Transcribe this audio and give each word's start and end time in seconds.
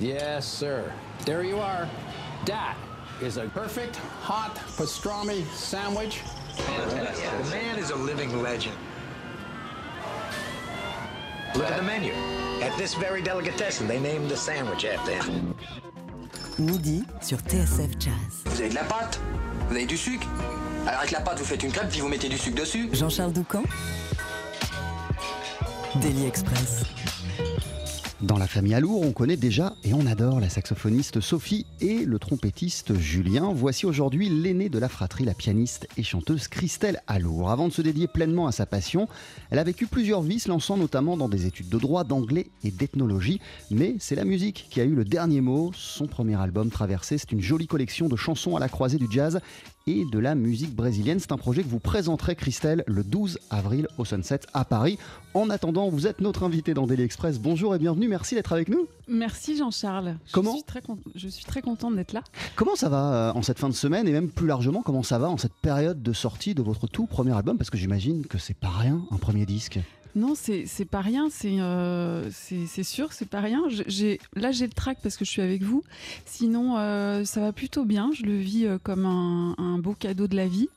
Yes, 0.00 0.46
sir. 0.46 0.90
There 1.26 1.42
you 1.42 1.58
are. 1.58 1.86
That 2.46 2.76
is 3.20 3.36
a 3.36 3.46
perfect 3.48 3.96
hot 4.22 4.56
pastrami 4.78 5.44
sandwich. 5.52 6.20
Fantastic. 6.56 7.30
The 7.44 7.50
man 7.50 7.78
is 7.78 7.90
a 7.90 7.96
living 7.96 8.42
legend. 8.42 8.74
Look 11.54 11.66
at 11.66 11.76
the 11.76 11.82
menu. 11.82 12.12
At 12.62 12.76
this 12.78 12.94
very 12.94 13.20
delicatessen, 13.20 13.86
they 13.86 14.00
named 14.00 14.30
the 14.30 14.36
sandwich 14.36 14.86
after 14.86 15.12
him. 15.22 15.54
Midi 16.58 17.04
sur 17.20 17.38
TSF 17.38 17.98
Jazz. 17.98 18.42
Vous 18.46 18.60
avez 18.60 18.70
de 18.70 18.74
la 18.74 18.84
pâte 18.84 19.20
Vous 19.68 19.74
avez 19.76 19.86
du 19.86 19.98
sucre 19.98 20.26
Alors 20.86 21.00
avec 21.00 21.10
la 21.10 21.20
pâte, 21.20 21.38
vous 21.38 21.44
faites 21.44 21.62
une 21.62 21.72
crêpe, 21.72 21.90
puis 21.90 22.00
vous 22.00 22.08
mettez 22.08 22.28
du 22.28 22.38
sucre 22.38 22.56
dessus. 22.58 22.88
Jean-Charles 22.92 23.32
Doucan 23.32 23.64
Daily 25.96 26.26
Express. 26.26 26.84
Dans 28.22 28.36
la 28.36 28.46
famille 28.46 28.74
Alour, 28.74 29.00
on 29.00 29.12
connaît 29.12 29.38
déjà 29.38 29.74
et 29.82 29.94
on 29.94 30.04
adore 30.04 30.40
la 30.40 30.50
saxophoniste 30.50 31.22
Sophie 31.22 31.64
et 31.80 32.04
le 32.04 32.18
trompettiste 32.18 32.98
Julien. 32.98 33.50
Voici 33.54 33.86
aujourd'hui 33.86 34.28
l'aînée 34.28 34.68
de 34.68 34.78
la 34.78 34.90
fratrie, 34.90 35.24
la 35.24 35.32
pianiste 35.32 35.88
et 35.96 36.02
chanteuse 36.02 36.46
Christelle 36.46 37.00
Alour. 37.06 37.50
Avant 37.50 37.68
de 37.68 37.72
se 37.72 37.80
dédier 37.80 38.08
pleinement 38.08 38.46
à 38.46 38.52
sa 38.52 38.66
passion, 38.66 39.08
elle 39.48 39.58
a 39.58 39.64
vécu 39.64 39.86
plusieurs 39.86 40.20
vies, 40.20 40.38
se 40.38 40.50
lançant 40.50 40.76
notamment 40.76 41.16
dans 41.16 41.30
des 41.30 41.46
études 41.46 41.70
de 41.70 41.78
droit, 41.78 42.04
d'anglais 42.04 42.48
et 42.62 42.70
d'ethnologie. 42.70 43.40
Mais 43.70 43.94
c'est 44.00 44.16
la 44.16 44.26
musique 44.26 44.66
qui 44.68 44.82
a 44.82 44.84
eu 44.84 44.94
le 44.94 45.06
dernier 45.06 45.40
mot. 45.40 45.70
Son 45.74 46.06
premier 46.06 46.38
album, 46.38 46.68
Traversé, 46.68 47.16
c'est 47.16 47.32
une 47.32 47.40
jolie 47.40 47.68
collection 47.68 48.06
de 48.08 48.16
chansons 48.16 48.54
à 48.54 48.60
la 48.60 48.68
croisée 48.68 48.98
du 48.98 49.06
jazz 49.10 49.40
et 49.90 50.04
de 50.04 50.18
la 50.18 50.34
musique 50.34 50.74
brésilienne. 50.74 51.18
C'est 51.18 51.32
un 51.32 51.36
projet 51.36 51.62
que 51.62 51.68
vous 51.68 51.80
présenterez, 51.80 52.36
Christelle, 52.36 52.84
le 52.86 53.02
12 53.02 53.38
avril 53.50 53.88
au 53.98 54.04
Sunset 54.04 54.40
à 54.54 54.64
Paris. 54.64 54.98
En 55.34 55.50
attendant, 55.50 55.88
vous 55.88 56.06
êtes 56.06 56.20
notre 56.20 56.44
invité 56.44 56.74
dans 56.74 56.86
Daily 56.86 57.02
Express. 57.02 57.38
Bonjour 57.38 57.74
et 57.74 57.78
bienvenue. 57.78 58.08
Merci 58.08 58.34
d'être 58.34 58.52
avec 58.52 58.68
nous. 58.68 58.86
Merci 59.08 59.56
Jean-Charles. 59.56 60.16
Comment 60.32 60.52
je 60.52 60.56
suis, 60.56 60.64
très 60.64 60.82
je 61.14 61.28
suis 61.28 61.44
très 61.44 61.62
contente 61.62 61.96
d'être 61.96 62.12
là. 62.12 62.22
Comment 62.54 62.76
ça 62.76 62.88
va 62.88 63.12
euh, 63.12 63.32
en 63.32 63.42
cette 63.42 63.58
fin 63.58 63.68
de 63.68 63.74
semaine 63.74 64.06
et 64.06 64.12
même 64.12 64.28
plus 64.28 64.46
largement, 64.46 64.82
comment 64.82 65.02
ça 65.02 65.18
va 65.18 65.28
en 65.28 65.36
cette 65.36 65.54
période 65.54 66.02
de 66.02 66.12
sortie 66.12 66.54
de 66.54 66.62
votre 66.62 66.86
tout 66.86 67.06
premier 67.06 67.32
album? 67.36 67.58
Parce 67.58 67.70
que 67.70 67.78
j'imagine 67.78 68.26
que 68.26 68.38
c'est 68.38 68.54
pas 68.54 68.70
rien, 68.70 69.02
un 69.10 69.16
premier 69.16 69.46
disque. 69.46 69.80
Non, 70.16 70.34
c'est 70.34 70.84
pas 70.90 71.00
rien, 71.00 71.28
c'est 71.30 71.60
euh, 71.60 72.30
sûr, 72.30 73.12
c'est 73.12 73.28
pas 73.28 73.40
rien. 73.40 73.62
J'ai 73.68 74.18
là 74.34 74.50
j'ai 74.50 74.66
le 74.66 74.72
trac 74.72 74.98
parce 75.02 75.16
que 75.16 75.24
je 75.24 75.30
suis 75.30 75.42
avec 75.42 75.62
vous. 75.62 75.84
Sinon, 76.26 76.78
euh, 76.78 77.24
ça 77.24 77.40
va 77.40 77.52
plutôt 77.52 77.84
bien. 77.84 78.10
Je 78.12 78.24
le 78.24 78.36
vis 78.36 78.66
euh, 78.66 78.78
comme 78.82 79.06
un, 79.06 79.54
un 79.58 79.78
beau 79.78 79.94
cadeau 79.94 80.26
de 80.26 80.36
la 80.36 80.46
vie. 80.46 80.68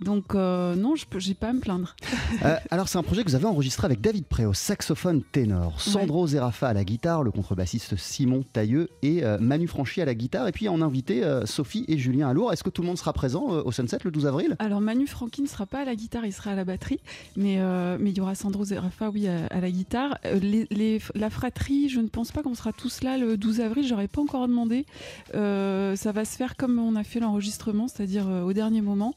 Donc 0.00 0.34
euh, 0.34 0.74
non, 0.76 0.94
je 0.94 1.04
j'ai 1.18 1.34
pas 1.34 1.48
à 1.48 1.52
me 1.52 1.60
plaindre. 1.60 1.94
Euh, 2.44 2.56
alors 2.70 2.88
c'est 2.88 2.98
un 2.98 3.02
projet 3.02 3.24
que 3.24 3.30
vous 3.30 3.34
avez 3.34 3.46
enregistré 3.46 3.86
avec 3.86 4.00
David 4.02 4.26
Pré 4.26 4.44
au 4.44 4.52
saxophone 4.52 5.22
ténor, 5.32 5.80
Sandro 5.80 6.26
Zerafa 6.26 6.68
à 6.68 6.72
la 6.74 6.84
guitare, 6.84 7.22
le 7.24 7.30
contrebassiste 7.32 7.96
Simon 7.96 8.44
Tailleux 8.52 8.90
et 9.02 9.24
euh, 9.24 9.38
Manu 9.40 9.66
Franchi 9.66 10.00
à 10.02 10.04
la 10.04 10.14
guitare. 10.14 10.46
Et 10.46 10.52
puis 10.52 10.68
en 10.68 10.82
invité 10.82 11.22
Sophie 11.46 11.84
et 11.88 11.96
Julien 11.98 12.28
Alour. 12.28 12.52
Est-ce 12.52 12.62
que 12.62 12.68
tout 12.70 12.82
le 12.82 12.86
monde 12.86 12.98
sera 12.98 13.12
présent 13.14 13.44
au 13.48 13.72
Sunset 13.72 13.98
le 14.04 14.10
12 14.10 14.26
avril? 14.26 14.56
Alors 14.58 14.80
Manu 14.80 15.06
Franqui 15.06 15.42
ne 15.42 15.48
sera 15.48 15.66
pas 15.66 15.80
à 15.80 15.84
la 15.84 15.96
guitare, 15.96 16.26
il 16.26 16.32
sera 16.32 16.50
à 16.50 16.54
la 16.54 16.64
batterie, 16.64 17.00
mais 17.36 17.56
mais 17.98 18.10
il 18.10 18.16
y 18.18 18.20
aura 18.20 18.34
Sandro 18.34 18.64
Zerafa, 18.64 19.08
oui, 19.10 19.26
à, 19.26 19.46
à 19.46 19.60
la 19.60 19.70
guitare. 19.70 20.18
Les, 20.42 20.66
les- 20.70 21.00
la 21.14 21.30
fratrie, 21.30 21.88
je 21.88 22.00
ne 22.00 22.08
pense 22.08 22.30
pas 22.30 22.42
qu'on 22.42 22.54
sera 22.54 22.72
tous 22.72 23.02
là 23.02 23.16
le 23.16 23.36
12 23.38 23.60
avril. 23.60 23.86
J'aurais 23.88 24.08
pas 24.08 24.20
encore 24.20 24.46
demandé. 24.46 24.84
Ça 25.32 26.12
va 26.12 26.24
se 26.24 26.36
faire 26.36 26.56
comme 26.56 26.78
on 26.78 26.94
a 26.94 27.02
fait 27.04 27.20
l'enregistrement, 27.20 27.88
c'est-à-dire 27.88 28.26
au 28.28 28.52
dernier 28.52 28.82
moment. 28.82 29.14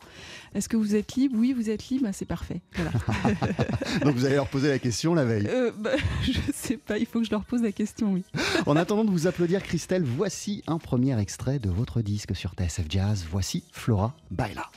Est-ce 0.53 0.67
que 0.67 0.77
vous 0.77 0.95
êtes 0.95 1.15
libre? 1.15 1.35
Oui, 1.37 1.53
vous 1.53 1.69
êtes 1.69 1.87
libre. 1.89 2.09
C'est 2.11 2.25
parfait. 2.25 2.61
Voilà. 2.75 2.91
Donc 4.03 4.15
vous 4.15 4.25
allez 4.25 4.35
leur 4.35 4.47
poser 4.47 4.69
la 4.69 4.79
question 4.79 5.13
la 5.13 5.25
veille. 5.25 5.47
Euh, 5.47 5.71
bah, 5.77 5.91
je 6.23 6.39
sais 6.53 6.77
pas. 6.77 6.97
Il 6.97 7.05
faut 7.05 7.19
que 7.19 7.25
je 7.25 7.31
leur 7.31 7.45
pose 7.45 7.61
la 7.61 7.71
question. 7.71 8.13
Oui. 8.13 8.23
En 8.65 8.75
attendant 8.75 9.03
de 9.03 9.09
vous 9.09 9.27
applaudir 9.27 9.63
Christelle, 9.63 10.03
voici 10.03 10.63
un 10.67 10.77
premier 10.77 11.19
extrait 11.19 11.59
de 11.59 11.69
votre 11.69 12.01
disque 12.01 12.35
sur 12.35 12.53
TSF 12.53 12.85
Jazz. 12.89 13.25
Voici 13.29 13.63
Flora 13.71 14.13
Baila. 14.29 14.69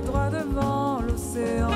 Droit 0.00 0.30
devant 0.30 1.00
l'océan. 1.00 1.75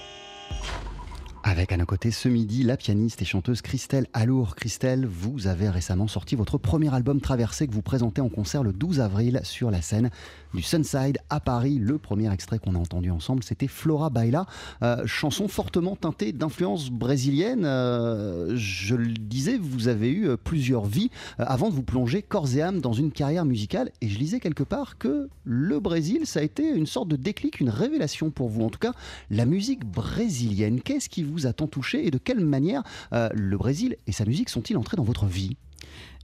Côtés 1.91 2.11
ce 2.11 2.29
midi 2.29 2.63
la 2.63 2.77
pianiste 2.77 3.21
et 3.21 3.25
chanteuse 3.25 3.61
Christelle 3.61 4.07
Alour. 4.13 4.55
Christelle, 4.55 5.05
vous 5.05 5.47
avez 5.47 5.67
récemment 5.67 6.07
sorti 6.07 6.37
votre 6.37 6.57
premier 6.57 6.93
album 6.95 7.19
Traversé 7.19 7.67
que 7.67 7.73
vous 7.73 7.81
présentez 7.81 8.21
en 8.21 8.29
concert 8.29 8.63
le 8.63 8.71
12 8.71 9.01
avril 9.01 9.41
sur 9.43 9.71
la 9.71 9.81
scène 9.81 10.09
du 10.53 10.61
Sunside 10.61 11.17
à 11.29 11.41
Paris. 11.41 11.79
Le 11.79 11.97
premier 11.97 12.31
extrait 12.31 12.59
qu'on 12.59 12.75
a 12.75 12.77
entendu 12.77 13.11
ensemble, 13.11 13.43
c'était 13.43 13.67
Flora 13.67 14.09
Baila, 14.09 14.45
euh, 14.83 15.05
chanson 15.05 15.49
fortement 15.49 15.97
teintée 15.97 16.31
d'influence 16.31 16.89
brésilienne. 16.89 17.65
Euh, 17.65 18.53
je 18.55 18.95
le 18.95 19.11
disais, 19.11 19.57
vous 19.57 19.89
avez 19.89 20.11
eu 20.11 20.29
euh, 20.29 20.37
plusieurs 20.37 20.85
vies 20.85 21.09
avant 21.39 21.67
de 21.67 21.73
vous 21.73 21.83
plonger 21.83 22.21
corps 22.21 22.55
et 22.55 22.61
âme 22.61 22.79
dans 22.79 22.93
une 22.93 23.11
carrière 23.11 23.43
musicale. 23.43 23.91
Et 23.99 24.07
je 24.07 24.17
lisais 24.17 24.39
quelque 24.39 24.63
part 24.63 24.97
que 24.97 25.27
le 25.43 25.81
Brésil, 25.81 26.21
ça 26.25 26.39
a 26.39 26.43
été 26.43 26.63
une 26.69 26.87
sorte 26.87 27.09
de 27.09 27.17
déclic, 27.17 27.59
une 27.59 27.69
révélation 27.69 28.31
pour 28.31 28.47
vous. 28.47 28.63
En 28.63 28.69
tout 28.69 28.79
cas, 28.79 28.93
la 29.29 29.45
musique 29.45 29.83
brésilienne. 29.83 30.79
Qu'est-ce 30.79 31.09
qui 31.09 31.23
vous 31.23 31.47
a 31.47 31.51
tant 31.51 31.67
et 31.93 32.11
de 32.11 32.17
quelle 32.17 32.39
manière 32.39 32.83
euh, 33.13 33.29
le 33.33 33.57
Brésil 33.57 33.97
et 34.07 34.11
sa 34.11 34.25
musique 34.25 34.49
sont-ils 34.49 34.77
entrés 34.77 34.97
dans 34.97 35.03
votre 35.03 35.25
vie? 35.25 35.57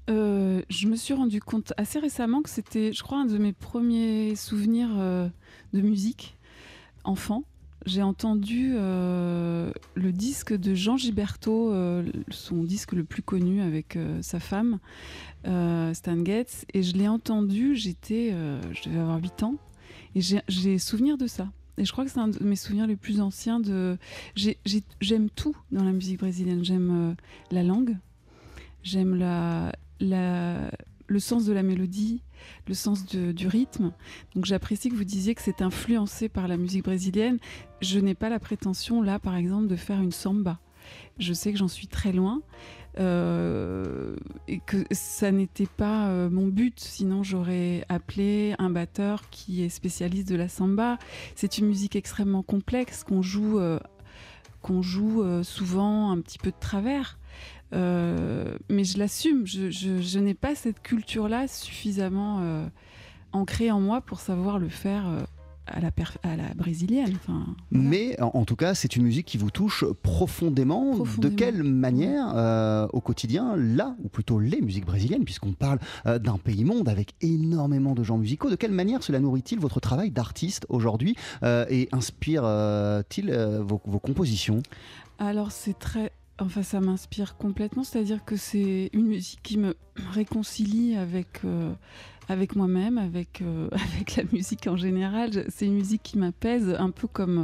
Euh, 0.10 0.62
je 0.70 0.88
me 0.88 0.96
suis 0.96 1.14
rendu 1.14 1.42
compte 1.42 1.74
assez 1.76 2.00
récemment 2.00 2.42
que 2.42 2.50
c'était, 2.50 2.94
je 2.94 3.04
crois, 3.04 3.20
un 3.20 3.26
de 3.26 3.38
mes 3.38 3.52
premiers 3.54 4.36
souvenirs 4.36 4.90
euh, 4.98 5.28
de 5.74 5.82
musique 5.82 6.38
enfant. 7.04 7.44
J'ai 7.86 8.02
entendu 8.02 8.74
le 8.74 10.12
disque 10.12 10.52
de 10.54 10.74
Jean 10.74 10.98
Gilberto, 10.98 11.74
son 12.32 12.64
disque 12.64 12.92
le 12.92 13.06
plus 13.06 13.22
connu 13.22 13.62
avec 13.62 13.98
sa 14.22 14.42
femme, 14.42 14.80
Stan 15.46 16.26
Getz, 16.26 16.66
et 16.74 16.84
je 16.84 16.98
l'ai 16.98 17.08
entendu, 17.08 17.78
j'étais, 17.78 18.34
je 18.74 18.90
devais 18.90 19.00
avoir 19.00 19.22
8 19.22 19.44
ans, 19.44 19.56
et 20.16 20.22
j'ai 20.22 20.80
souvenir 20.80 21.18
de 21.18 21.28
ça. 21.28 21.48
Et 21.78 21.86
je 21.86 21.92
crois 21.92 22.06
que 22.06 22.12
c'est 22.12 22.20
un 22.20 22.28
de 22.30 22.44
mes 22.44 22.56
souvenirs 22.56 22.88
les 22.88 22.96
plus 22.96 23.22
anciens 23.22 23.60
de... 23.60 23.98
j'ai- 24.36 24.58
j'ai- 24.66 24.84
J'aime 25.02 25.30
tout 25.30 25.56
dans 25.72 25.84
la 25.84 25.92
musique 25.92 26.20
brésilienne. 26.20 26.64
J'aime 26.64 27.12
euh, 27.12 27.14
la 27.52 27.64
langue, 27.64 27.96
j'aime 28.84 29.14
le 31.10 31.20
sens 31.20 31.46
de 31.46 31.54
la 31.54 31.64
mélodie, 31.64 32.22
le 32.68 32.74
sens 32.74 33.06
du 33.06 33.48
rythme. 33.48 33.92
Donc 34.36 34.46
j'apprécie 34.46 34.90
que 34.90 34.96
vous 34.96 35.04
disiez 35.04 35.36
que 35.36 35.42
c'est 35.42 35.62
influencé 35.62 36.30
par 36.30 36.48
la 36.48 36.58
musique 36.58 36.84
brésilienne. 36.84 37.38
Je 37.82 38.00
n'ai 38.00 38.16
pas 38.16 38.30
la 38.30 38.40
prétention, 38.40 39.02
là, 39.02 39.20
par 39.20 39.36
exemple, 39.36 39.68
de 39.68 39.76
faire 39.76 40.02
une 40.02 40.12
samba. 40.12 40.60
Je 41.20 41.34
sais 41.34 41.52
que 41.52 41.58
j'en 41.58 41.68
suis 41.68 41.88
très 41.88 42.12
loin 42.14 42.42
euh, 43.00 44.16
et 44.48 44.60
que 44.60 44.78
ça 44.92 45.32
n'était 45.32 45.68
pas 45.68 46.08
euh, 46.08 46.30
mon 46.30 46.48
but. 46.48 46.80
Sinon, 46.80 47.24
j'aurais 47.24 47.86
appelé 47.90 48.56
un 48.60 48.70
batteur 48.70 49.30
qui 49.30 49.64
est 49.64 49.70
spécialiste 49.70 50.28
de 50.30 50.36
la 50.36 50.50
samba. 50.50 50.98
C'est 51.36 51.58
une 51.58 51.68
musique 51.68 51.96
extrêmement 51.96 52.44
complexe 52.44 53.04
qu'on 53.04 53.22
joue, 53.22 53.60
euh, 53.60 53.80
joue 54.82 55.44
souvent 55.44 56.12
un 56.12 56.20
petit 56.22 56.40
peu 56.40 56.52
de 56.52 56.60
travers. 56.60 57.20
Mais 57.72 58.84
je 58.84 58.98
l'assume, 58.98 59.46
je, 59.46 60.20
n'ai 60.20 60.34
pas 60.34 60.56
cette 60.56 60.82
culture-là 60.82 61.48
suffisamment 61.48 62.68
ancrée 63.32 63.72
en 63.72 63.80
moi 63.80 64.02
pour 64.02 64.20
savoir 64.20 64.60
le 64.60 64.70
faire 64.70 65.06
à, 65.68 65.80
la 65.80 65.92
perf- 65.92 66.18
à 66.24 66.36
la 66.36 66.54
brésilienne. 66.56 67.18
Voilà. 67.28 67.46
Mais 67.72 68.20
en, 68.22 68.32
en 68.34 68.46
tout 68.46 68.56
cas, 68.56 68.74
c'est 68.74 68.96
une 68.96 69.04
musique 69.04 69.26
qui 69.26 69.38
vous 69.38 69.52
touche 69.52 69.86
profondément. 70.02 70.96
Profondément. 70.96 71.30
De 71.30 71.36
quelle 71.36 71.64
manière, 71.64 72.32
euh, 72.36 72.88
au 72.94 73.02
quotidien, 73.02 73.56
là, 73.56 73.96
ou 74.04 74.10
plutôt 74.10 74.40
les 74.40 74.62
musiques 74.62 74.86
brésiliennes, 74.86 75.26
puisqu'on 75.26 75.54
parle 75.54 75.80
euh, 76.06 76.20
d'un 76.20 76.38
pays 76.38 76.64
monde 76.64 76.90
avec 76.90 77.14
énormément 77.22 77.94
de 77.94 78.04
genres 78.04 78.18
musicaux, 78.18 78.50
de 78.50 78.56
quelle 78.56 78.72
manière 78.72 79.04
cela 79.04 79.20
nourrit-il 79.20 79.60
votre 79.60 79.80
travail 79.80 80.12
d'artiste 80.12 80.66
aujourd'hui 80.70 81.16
euh, 81.44 81.66
et 81.70 81.90
inspire-t-il 81.92 83.32
vos, 83.62 83.82
vos 83.86 84.00
compositions? 84.00 84.62
Alors 85.20 85.52
c'est 85.52 85.78
très... 85.78 86.12
Enfin 86.40 86.62
ça 86.62 86.80
m'inspire 86.80 87.36
complètement, 87.36 87.84
c'est-à-dire 87.84 88.24
que 88.24 88.36
c'est 88.36 88.92
une 88.94 89.08
musique 89.08 89.40
qui 89.42 89.58
me 89.58 89.76
réconcilie 90.14 90.96
avec, 90.96 91.40
euh, 91.46 91.74
avec 92.28 92.56
moi-même, 92.56 92.98
avec, 92.98 93.42
euh, 93.42 93.70
avec 93.96 94.16
la 94.16 94.24
musique 94.34 94.68
en 94.68 94.76
général. 94.78 95.46
C'est 95.50 95.66
une 95.66 95.76
musique 95.76 96.04
qui 96.04 96.18
m'apaise, 96.18 96.76
un 96.78 96.90
peu 96.92 97.08
comme, 97.08 97.44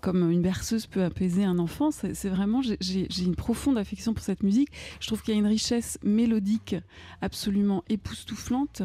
comme 0.00 0.30
une 0.30 0.42
berceuse 0.42 0.86
peut 0.86 1.04
apaiser 1.04 1.44
un 1.44 1.58
enfant. 1.58 1.90
C'est 1.90 2.28
vraiment, 2.28 2.62
j'ai- 2.62 2.78
une 3.22 3.36
profonde 3.36 3.78
affection 3.78 4.14
pour 4.14 4.22
cette 4.22 4.42
musique. 4.42 4.70
Je 5.00 5.06
trouve 5.06 5.22
qu'il 5.22 5.34
y 5.34 5.36
a 5.36 5.40
une 5.40 5.46
richesse 5.46 5.98
mélodique 6.02 6.74
absolument 7.22 7.84
époustouflante, 7.88 8.82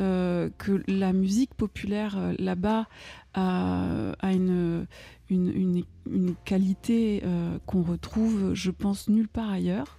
euh, 0.00 0.48
que 0.58 0.82
la 0.88 1.12
musique 1.12 1.54
populaire 1.54 2.16
euh, 2.18 2.32
là-bas 2.38 2.86
a, 3.34 4.12
a 4.20 4.32
une, 4.32 4.86
une, 5.28 5.84
une- 6.10 6.34
qualité 6.44 7.22
qu'on 7.66 7.82
retrouve, 7.82 8.54
je 8.54 8.70
pense, 8.72 9.08
nulle 9.08 9.28
part 9.28 9.50
ailleurs. 9.50 9.98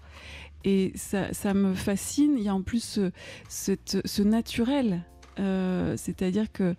Et 0.64 0.92
ça, 0.96 1.34
ça 1.34 1.54
me 1.54 1.74
fascine. 1.74 2.36
Il 2.38 2.44
y 2.44 2.50
a 2.50 2.56
en 2.56 2.62
plus 2.62 2.84
ce, 2.84 3.12
cette- 3.50 4.00
ce 4.06 4.22
naturel. 4.22 5.04
Euh, 5.40 5.96
C'est-à-dire 5.98 6.52
que 6.52 6.76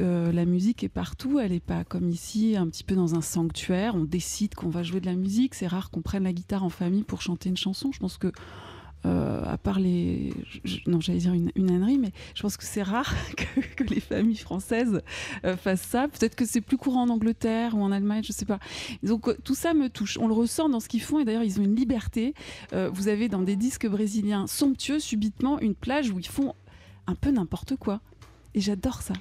euh, 0.00 0.32
la 0.32 0.46
musique 0.46 0.82
est 0.82 0.88
partout, 0.88 1.38
elle 1.38 1.52
n'est 1.52 1.60
pas 1.60 1.84
comme 1.84 2.08
ici, 2.08 2.56
un 2.56 2.66
petit 2.66 2.82
peu 2.82 2.94
dans 2.94 3.14
un 3.14 3.20
sanctuaire. 3.20 3.94
On 3.94 4.04
décide 4.04 4.54
qu'on 4.54 4.70
va 4.70 4.82
jouer 4.82 5.00
de 5.00 5.06
la 5.06 5.14
musique. 5.14 5.54
C'est 5.54 5.66
rare 5.66 5.90
qu'on 5.90 6.00
prenne 6.00 6.24
la 6.24 6.32
guitare 6.32 6.64
en 6.64 6.70
famille 6.70 7.02
pour 7.04 7.20
chanter 7.20 7.50
une 7.50 7.56
chanson. 7.58 7.92
Je 7.92 7.98
pense 8.00 8.16
que, 8.16 8.32
euh, 9.06 9.42
à 9.44 9.58
part 9.58 9.80
les. 9.80 10.32
non, 10.86 10.98
j'allais 10.98 11.18
dire 11.18 11.34
une, 11.34 11.50
une 11.56 11.70
ânerie, 11.70 11.98
mais 11.98 12.12
je 12.34 12.40
pense 12.40 12.56
que 12.56 12.64
c'est 12.64 12.82
rare 12.82 13.14
que, 13.76 13.84
les 13.84 14.00
familles 14.00 14.36
françaises 14.36 15.02
euh, 15.44 15.56
fassent 15.56 15.82
ça. 15.82 16.08
Peut-être 16.08 16.34
que 16.34 16.46
c'est 16.46 16.62
plus 16.62 16.78
courant 16.78 17.02
en 17.02 17.10
Angleterre 17.10 17.76
ou 17.76 17.82
en 17.82 17.92
Allemagne, 17.92 18.22
je 18.24 18.32
sais 18.32 18.46
pas. 18.46 18.58
Donc 19.02 19.28
euh, 19.28 19.36
tout 19.44 19.54
ça 19.54 19.74
me 19.74 19.90
touche. 19.90 20.16
On 20.18 20.26
le 20.26 20.32
ressent 20.32 20.70
dans 20.70 20.80
ce 20.80 20.88
qu'ils 20.88 21.02
font 21.02 21.18
et 21.18 21.26
d'ailleurs 21.26 21.42
ils 21.42 21.60
ont 21.60 21.64
une 21.64 21.76
liberté. 21.76 22.34
Vous 22.92 23.08
avez 23.08 23.28
dans 23.28 23.42
des 23.42 23.56
disques 23.56 23.86
brésiliens 23.86 24.46
somptueux 24.46 24.98
subitement 24.98 25.60
une 25.60 25.74
plage 25.74 26.10
où 26.10 26.18
ils 26.18 26.26
font 26.26 26.54
un 27.06 27.14
peu 27.14 27.30
n'importe 27.30 27.76
quoi. 27.76 28.00
Et 28.54 28.60
j'adore 28.60 29.02
ça. 29.02 29.14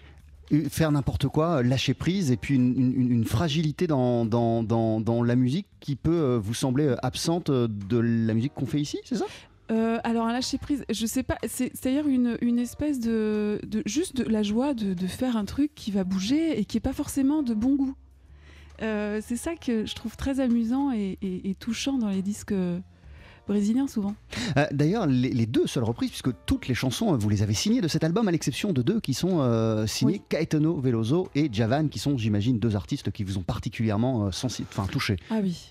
Faire 0.70 0.92
n'importe 0.92 1.28
quoi, 1.28 1.64
lâcher 1.64 1.94
prise, 1.94 2.32
et 2.32 2.38
puis 2.38 2.56
une, 2.56 3.26
fragilité 3.26 3.88
dans, 3.88 5.24
la 5.26 5.36
musique 5.36 5.68
qui 5.80 5.96
peut 5.96 6.36
vous 6.36 6.54
sembler 6.54 6.96
absente 7.02 7.52
de 7.52 7.98
la 7.98 8.34
musique 8.34 8.54
qu'on 8.54 8.66
fait 8.66 8.82
ici, 8.82 9.00
c'est 9.06 9.18
ça? 9.18 9.26
Euh, 9.74 9.98
alors 10.04 10.28
un 10.28 10.34
lâcher 10.34 10.58
prise, 10.60 10.86
je 10.90 11.06
sais 11.06 11.24
pas, 11.24 11.38
c'est 11.48 11.72
c'est-à-dire 11.74 12.08
une, 12.08 12.38
une 12.42 12.60
espèce 12.60 13.00
de, 13.00 13.60
de 13.66 13.82
juste 13.86 14.16
de 14.16 14.24
la 14.24 14.44
joie 14.44 14.74
de, 14.74 14.94
de 14.94 15.08
faire 15.08 15.36
un 15.36 15.46
truc 15.46 15.72
qui 15.74 15.90
va 15.92 16.04
bouger 16.04 16.60
et 16.60 16.66
qui 16.66 16.78
est 16.78 16.82
pas 16.82 16.94
forcément 16.94 17.42
de 17.44 17.54
bon 17.54 17.76
goût. 17.76 17.96
Euh, 18.82 19.20
c'est 19.26 19.36
ça 19.38 19.56
que 19.56 19.86
je 19.86 19.96
trouve 19.96 20.16
très 20.18 20.40
amusant 20.40 20.92
et, 20.92 21.18
et- 21.22 21.50
et 21.50 21.56
touchant 21.56 21.98
dans 21.98 22.10
les 22.10 22.22
disques 22.22 22.52
euh, 22.52 22.80
brésiliens 23.48 23.88
souvent. 23.88 24.16
Euh, 24.58 24.66
D'ailleurs, 24.72 25.06
les, 25.08 25.30
les 25.30 25.46
deux 25.46 25.68
seules 25.68 25.84
reprises, 25.84 26.10
puisque 26.10 26.32
toutes 26.46 26.68
les 26.68 26.76
chansons, 26.76 27.16
vous 27.18 27.30
les 27.30 27.42
avez 27.44 27.54
signées 27.54 27.82
de 27.82 27.88
cet 27.88 28.04
album, 28.04 28.28
à 28.28 28.32
l'exception 28.32 28.74
de 28.74 28.82
deux 28.82 29.00
qui 29.00 29.14
sont 29.14 29.40
euh, 29.42 29.86
signées 29.88 30.14
Oui. 30.20 30.22
Caetano 30.30 30.76
Veloso 30.80 31.30
et 31.36 31.50
Javan, 31.52 31.88
qui 31.88 32.00
sont, 32.00 32.18
j'imagine, 32.18 32.60
deux 32.60 32.76
artistes 32.76 33.12
qui 33.12 33.24
vous 33.24 33.38
ont 33.38 33.44
particulièrement 33.44 34.26
euh, 34.28 34.32
sensi- 34.32 34.66
touché. 34.92 35.16
Ah 35.30 35.40
oui. 35.42 35.70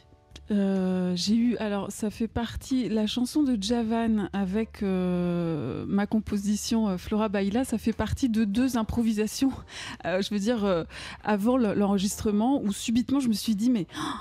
Euh, 0.50 1.12
j'ai 1.14 1.36
eu 1.36 1.56
alors 1.58 1.90
ça 1.90 2.10
fait 2.10 2.26
partie 2.26 2.88
la 2.88 3.06
chanson 3.06 3.42
de 3.42 3.56
Javan 3.62 4.28
avec 4.32 4.82
euh, 4.82 5.84
ma 5.86 6.06
composition 6.06 6.88
euh, 6.88 6.98
Flora 6.98 7.28
Baila 7.28 7.64
ça 7.64 7.78
fait 7.78 7.92
partie 7.92 8.28
de 8.28 8.44
deux 8.44 8.76
improvisations. 8.76 9.52
Je 10.04 10.28
veux 10.34 10.40
dire 10.40 10.84
avant 11.22 11.56
le- 11.56 11.74
l'enregistrement 11.74 12.60
où 12.60 12.72
subitement 12.72 13.20
je 13.20 13.28
me 13.28 13.32
suis 13.34 13.54
dit 13.54 13.70
mais 13.70 13.86
oh, 13.96 14.14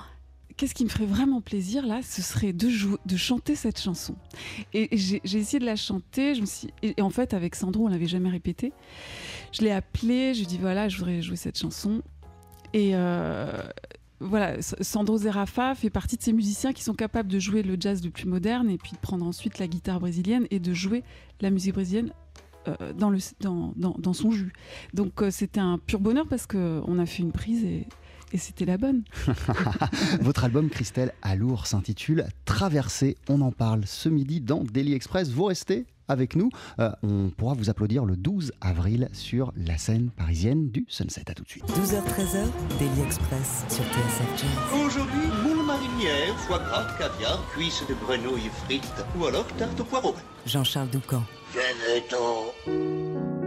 qu'est-ce 0.56 0.74
qui 0.74 0.84
me 0.84 0.88
ferait 0.88 1.06
vraiment 1.06 1.40
plaisir 1.40 1.84
là? 1.84 2.00
Ce 2.02 2.22
serait 2.22 2.52
de, 2.52 2.68
chanter 3.16 3.56
cette 3.56 3.80
chanson. 3.80 4.14
Et, 4.72 4.88
j'ai 4.96 5.20
essayé 5.24 5.58
de 5.58 5.66
la 5.66 5.76
chanter 5.76 6.34
et, 6.82 7.02
en 7.02 7.10
fait 7.10 7.34
avec 7.34 7.56
Sandro 7.56 7.86
on 7.86 7.88
l'avait 7.88 8.06
jamais 8.06 8.30
répété. 8.30 8.72
Je 9.50 9.62
l'ai 9.62 9.72
appelé 9.72 10.34
je 10.34 10.38
lui 10.38 10.44
ai 10.44 10.46
dit 10.46 10.58
voilà 10.58 10.88
je 10.88 10.96
voudrais 10.98 11.20
jouer 11.20 11.36
cette 11.36 11.58
chanson. 11.58 12.00
Et 12.74 12.94
voilà, 14.22 14.56
Sandro 14.60 15.18
Zerafa 15.18 15.74
fait 15.74 15.90
partie 15.90 16.16
de 16.16 16.22
ces 16.22 16.32
musiciens 16.32 16.72
qui 16.72 16.82
sont 16.82 16.94
capables 16.94 17.28
de 17.28 17.38
jouer 17.38 17.62
le 17.62 17.76
jazz 17.78 18.02
le 18.02 18.10
plus 18.10 18.26
moderne 18.26 18.70
et 18.70 18.78
puis 18.78 18.92
de 18.92 18.98
prendre 18.98 19.26
ensuite 19.26 19.58
la 19.58 19.66
guitare 19.66 20.00
brésilienne 20.00 20.46
et 20.50 20.58
de 20.60 20.72
jouer 20.72 21.02
la 21.40 21.50
musique 21.50 21.74
brésilienne 21.74 22.12
euh, 22.68 22.92
dans, 22.92 23.10
le, 23.10 23.18
dans, 23.40 23.72
dans, 23.76 23.96
dans 23.98 24.12
son 24.12 24.30
jus. 24.30 24.52
Donc 24.94 25.22
euh, 25.22 25.30
c'était 25.30 25.60
un 25.60 25.78
pur 25.78 26.00
bonheur 26.00 26.26
parce 26.28 26.46
qu'on 26.46 26.98
a 26.98 27.06
fait 27.06 27.22
une 27.22 27.32
prise 27.32 27.64
et, 27.64 27.86
et 28.32 28.38
c'était 28.38 28.64
la 28.64 28.78
bonne. 28.78 29.02
Votre 30.20 30.44
album 30.44 30.70
Christelle 30.70 31.12
Alour 31.22 31.66
s'intitule 31.66 32.26
Traversée. 32.44 33.16
On 33.28 33.40
en 33.40 33.52
parle 33.52 33.86
ce 33.86 34.08
midi 34.08 34.40
dans 34.40 34.62
Daily 34.62 34.94
Express. 34.94 35.30
Vous 35.30 35.44
restez 35.44 35.86
avec 36.08 36.36
nous. 36.36 36.50
Euh, 36.78 36.90
on 37.02 37.30
pourra 37.30 37.54
vous 37.54 37.70
applaudir 37.70 38.04
le 38.04 38.16
12 38.16 38.52
avril 38.60 39.08
sur 39.12 39.52
la 39.56 39.78
scène 39.78 40.10
parisienne 40.10 40.70
du 40.70 40.84
Sunset. 40.88 41.30
À 41.30 41.34
tout 41.34 41.44
de 41.44 41.48
suite. 41.48 41.64
12h-13h, 41.66 42.46
Daily 42.78 43.02
Express 43.06 43.64
sur 43.68 43.84
TSF 43.84 44.28
Jazz. 44.36 44.80
Aujourd'hui, 44.86 45.28
moule 45.44 45.64
marinière, 45.66 46.36
foie 46.38 46.58
gras, 46.58 46.86
caviar, 46.98 47.42
cuisses 47.54 47.84
de 47.88 47.94
grenouille 47.94 48.50
frites 48.64 49.04
ou 49.18 49.26
alors 49.26 49.46
tarte 49.58 49.78
au 49.80 49.84
poireau. 49.84 50.14
Jean-Charles 50.46 50.90
Doucan. 50.90 51.22
Venez-t'en. 51.54 53.41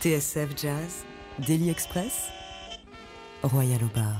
TSF 0.00 0.56
Jazz, 0.56 1.04
Daily 1.46 1.68
Express, 1.68 2.30
Royal 3.42 3.84
au 3.84 3.94
bar. 3.94 4.16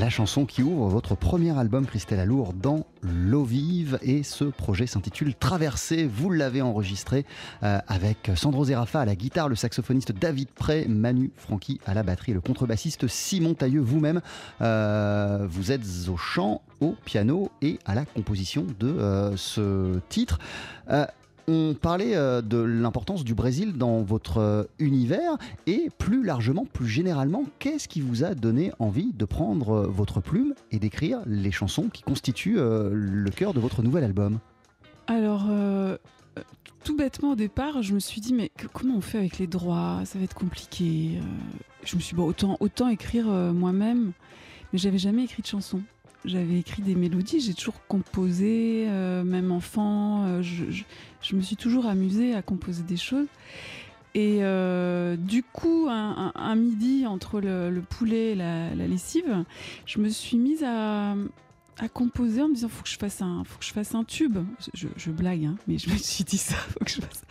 La 0.00 0.08
chanson 0.08 0.46
qui 0.46 0.62
ouvre 0.62 0.88
votre 0.88 1.14
premier 1.14 1.56
album 1.58 1.84
Christelle 1.84 2.20
Alour 2.20 2.54
dans 2.54 2.86
l'eau 3.02 3.44
vive 3.44 3.98
et 4.00 4.22
ce 4.22 4.44
projet 4.44 4.86
s'intitule 4.86 5.34
Traversée. 5.34 6.06
Vous 6.06 6.30
l'avez 6.30 6.62
enregistré 6.62 7.26
euh, 7.62 7.78
avec 7.88 8.30
Sandro 8.36 8.64
Zerafa 8.64 9.02
à 9.02 9.04
la 9.04 9.16
guitare, 9.16 9.50
le 9.50 9.54
saxophoniste 9.54 10.12
David 10.12 10.48
Prey, 10.48 10.86
Manu 10.88 11.30
Franchi 11.36 11.78
à 11.84 11.92
la 11.92 12.02
batterie 12.02 12.32
le 12.32 12.40
contrebassiste 12.40 13.06
Simon 13.08 13.52
Tailleux 13.52 13.82
vous-même. 13.82 14.22
Euh, 14.62 15.46
vous 15.46 15.72
êtes 15.72 15.84
au 16.08 16.16
chant, 16.16 16.62
au 16.80 16.94
piano 17.04 17.50
et 17.60 17.78
à 17.84 17.94
la 17.94 18.06
composition 18.06 18.66
de 18.80 18.88
euh, 18.88 19.36
ce 19.36 20.00
titre. 20.08 20.38
On 21.48 21.74
parlait 21.74 22.16
euh, 22.16 22.42
de 22.42 22.58
l'importance 22.58 23.22
du 23.22 23.34
Brésil 23.34 23.74
dans 23.74 24.02
votre 24.02 24.38
euh, 24.38 24.64
univers 24.80 25.36
et 25.68 25.90
plus 25.96 26.24
largement, 26.24 26.64
plus 26.64 26.88
généralement, 26.88 27.44
qu'est-ce 27.60 27.86
qui 27.86 28.00
vous 28.00 28.24
a 28.24 28.34
donné 28.34 28.72
envie 28.80 29.12
de 29.12 29.24
prendre 29.24 29.70
euh, 29.70 29.86
votre 29.86 30.20
plume 30.20 30.54
et 30.72 30.80
d'écrire 30.80 31.20
les 31.24 31.52
chansons 31.52 31.88
qui 31.88 32.02
constituent 32.02 32.58
le 32.58 33.30
cœur 33.30 33.54
de 33.54 33.60
votre 33.60 33.82
nouvel 33.82 34.02
album? 34.02 34.38
Alors, 35.06 35.48
tout 36.82 36.96
bêtement 36.96 37.32
au 37.32 37.36
départ, 37.36 37.82
je 37.82 37.94
me 37.94 38.00
suis 38.00 38.20
dit, 38.20 38.34
mais 38.34 38.50
comment 38.72 38.96
on 38.96 39.00
fait 39.00 39.18
avec 39.18 39.38
les 39.38 39.46
droits? 39.46 40.00
Ça 40.04 40.18
va 40.18 40.24
être 40.24 40.34
compliqué. 40.34 41.20
Je 41.84 41.96
me 41.96 42.00
suis 42.00 42.16
dit, 42.16 42.20
autant, 42.20 42.56
autant 42.58 42.88
écrire 42.88 43.26
moi-même, 43.26 44.12
mais 44.72 44.78
j'avais 44.78 44.98
jamais 44.98 45.24
écrit 45.24 45.42
de 45.42 45.46
chanson. 45.46 45.80
J'avais 46.24 46.58
écrit 46.58 46.82
des 46.82 46.94
mélodies, 46.94 47.40
j'ai 47.40 47.54
toujours 47.54 47.80
composé, 47.88 48.86
euh, 48.88 49.22
même 49.22 49.52
enfant, 49.52 50.24
euh, 50.24 50.42
je, 50.42 51.36
me 51.36 51.40
suis 51.40 51.56
toujours 51.56 51.86
amusée 51.86 52.34
à 52.34 52.42
composer 52.42 52.82
des 52.82 52.96
choses. 52.96 53.26
Et 54.14 54.38
euh, 54.40 55.16
du 55.16 55.42
coup, 55.42 55.88
un, 55.90 56.54
midi 56.54 57.06
entre 57.06 57.40
le, 57.40 57.70
le 57.70 57.82
poulet 57.82 58.32
et 58.32 58.34
la 58.34 58.74
lessive, 58.74 59.44
je 59.84 60.00
me 60.00 60.08
suis 60.08 60.38
mise 60.38 60.64
à, 60.64 61.14
à 61.78 61.88
composer 61.88 62.40
en 62.42 62.48
me 62.48 62.54
disant 62.54 62.68
faut 62.68 62.82
que 62.82 62.88
je 62.88 62.96
fasse 62.96 63.20
un, 63.20 63.42
faut 63.44 63.58
que 63.58 63.64
je 63.64 63.72
fasse 63.72 63.94
un 63.94 64.02
tube. 64.04 64.38
Je, 64.74 64.88
je 64.96 65.10
blague, 65.10 65.44
hein, 65.44 65.56
mais 65.68 65.76
je 65.78 65.90
me 65.90 65.96
suis 65.96 66.24
dit 66.24 66.38
ça, 66.38 66.54
faut 66.54 66.84
que 66.84 66.90
je 66.90 67.00
fasse. 67.00 67.22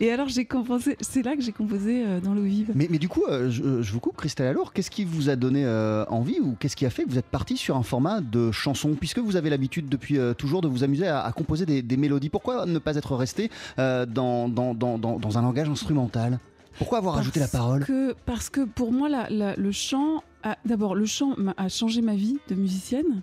Et 0.00 0.10
alors 0.12 0.28
j'ai 0.28 0.44
composé, 0.44 0.96
c'est 1.00 1.22
là 1.22 1.34
que 1.36 1.42
j'ai 1.42 1.52
composé 1.52 2.04
euh, 2.06 2.20
dans 2.20 2.34
l'eau 2.34 2.42
vive. 2.42 2.72
Mais, 2.74 2.86
mais 2.90 2.98
du 2.98 3.08
coup, 3.08 3.24
euh, 3.28 3.48
je, 3.50 3.80
je 3.82 3.92
vous 3.92 4.00
coupe, 4.00 4.16
Christelle 4.16 4.46
Alour, 4.48 4.72
qu'est-ce 4.72 4.90
qui 4.90 5.04
vous 5.04 5.30
a 5.30 5.36
donné 5.36 5.64
euh, 5.64 6.04
envie 6.08 6.38
ou 6.40 6.54
qu'est-ce 6.60 6.76
qui 6.76 6.84
a 6.86 6.90
fait 6.90 7.04
que 7.04 7.08
vous 7.10 7.18
êtes 7.18 7.26
parti 7.26 7.56
sur 7.56 7.76
un 7.76 7.82
format 7.82 8.20
de 8.20 8.52
chanson? 8.52 8.94
Puisque 8.94 9.18
vous 9.20 9.36
avez 9.36 9.48
l'habitude 9.50 9.88
depuis 9.88 10.18
euh, 10.18 10.34
toujours 10.34 10.60
de 10.60 10.68
vous 10.68 10.84
amuser 10.84 11.06
à, 11.08 11.20
à 11.22 11.32
composer 11.32 11.64
des, 11.64 11.80
des 11.82 11.96
mélodies, 11.96 12.28
pourquoi 12.28 12.66
ne 12.66 12.78
pas 12.78 12.96
être 12.96 13.16
resté 13.16 13.50
euh, 13.78 14.04
dans, 14.04 14.48
dans, 14.48 14.74
dans, 14.74 14.98
dans, 14.98 15.18
dans 15.18 15.38
un 15.38 15.42
langage 15.42 15.68
instrumental? 15.70 16.38
Pourquoi 16.76 16.98
avoir 16.98 17.18
ajouté 17.18 17.40
la 17.40 17.48
Parce 17.48 17.52
parole? 17.64 17.84
que, 17.84 18.12
Parce 18.24 18.50
que 18.50 18.64
pour 18.64 18.92
moi, 18.92 19.08
la- 19.08 19.28
la- 19.30 19.56
le 19.56 19.72
chant, 19.72 20.22
a- 20.42 20.56
d'abord, 20.64 20.94
le 20.94 21.06
chant 21.06 21.34
a 21.56 21.68
changé 21.68 22.00
ma 22.00 22.14
vie 22.14 22.38
de 22.48 22.54
musicienne. 22.54 23.22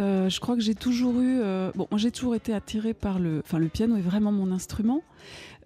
Euh, 0.00 0.28
je 0.28 0.40
crois 0.40 0.54
que 0.56 0.62
j'ai 0.62 0.74
toujours 0.74 1.20
eu. 1.20 1.40
euh, 1.40 1.70
bon, 1.74 1.86
j'ai 1.96 2.10
toujours 2.10 2.34
été 2.34 2.52
attirée 2.54 2.94
par 2.94 3.18
le. 3.18 3.42
Le 3.52 3.68
piano 3.68 3.96
est 3.96 4.00
vraiment 4.02 4.32
mon 4.32 4.52
instrument. 4.52 5.02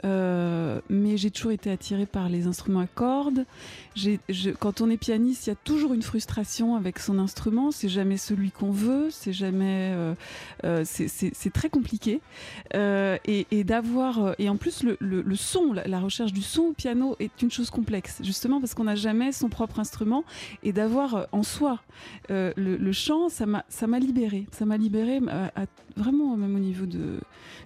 Euh, 0.06 0.80
mais 0.88 1.16
j'ai 1.16 1.30
toujours 1.30 1.52
été 1.52 1.70
attirée 1.70 2.06
par 2.06 2.28
les 2.28 2.46
instruments 2.46 2.80
à 2.80 2.86
cordes. 2.86 3.44
Quand 4.60 4.80
on 4.80 4.90
est 4.90 4.96
pianiste, 4.96 5.46
il 5.46 5.50
y 5.50 5.52
a 5.52 5.56
toujours 5.56 5.94
une 5.94 6.02
frustration 6.02 6.76
avec 6.76 6.98
son 6.98 7.18
instrument. 7.18 7.70
C'est 7.72 7.88
jamais 7.88 8.16
celui 8.16 8.50
qu'on 8.50 8.70
veut. 8.70 9.08
C'est 9.10 9.32
jamais. 9.32 9.90
euh, 9.94 10.14
euh, 10.64 10.82
c'est- 10.84 11.52
très 11.52 11.68
compliqué. 11.70 12.20
Et 12.74 13.64
d'avoir. 13.64 14.34
Et 14.38 14.48
en 14.48 14.56
plus, 14.56 14.84
le, 14.84 15.36
son, 15.36 15.72
la, 15.72 16.00
recherche 16.00 16.32
du 16.32 16.42
son 16.42 16.62
au 16.62 16.72
piano 16.72 17.16
est 17.18 17.42
une 17.42 17.50
chose 17.50 17.70
complexe, 17.70 18.18
justement 18.22 18.60
parce 18.60 18.74
qu'on 18.74 18.84
n'a 18.84 18.94
jamais 18.94 19.32
son 19.32 19.48
propre 19.48 19.80
instrument. 19.80 20.24
Et 20.62 20.72
d'avoir 20.72 21.26
en 21.32 21.42
soi 21.42 21.80
le, 22.28 22.92
chant, 22.92 23.28
ça 23.28 23.46
m'a 23.46 23.98
libérée. 23.98 24.46
Ça 24.52 24.64
m'a 24.66 24.76
libérée 24.76 25.20
vraiment, 25.96 26.36
même 26.36 26.54
au 26.54 26.58
niveau 26.58 26.86
de, 26.86 27.18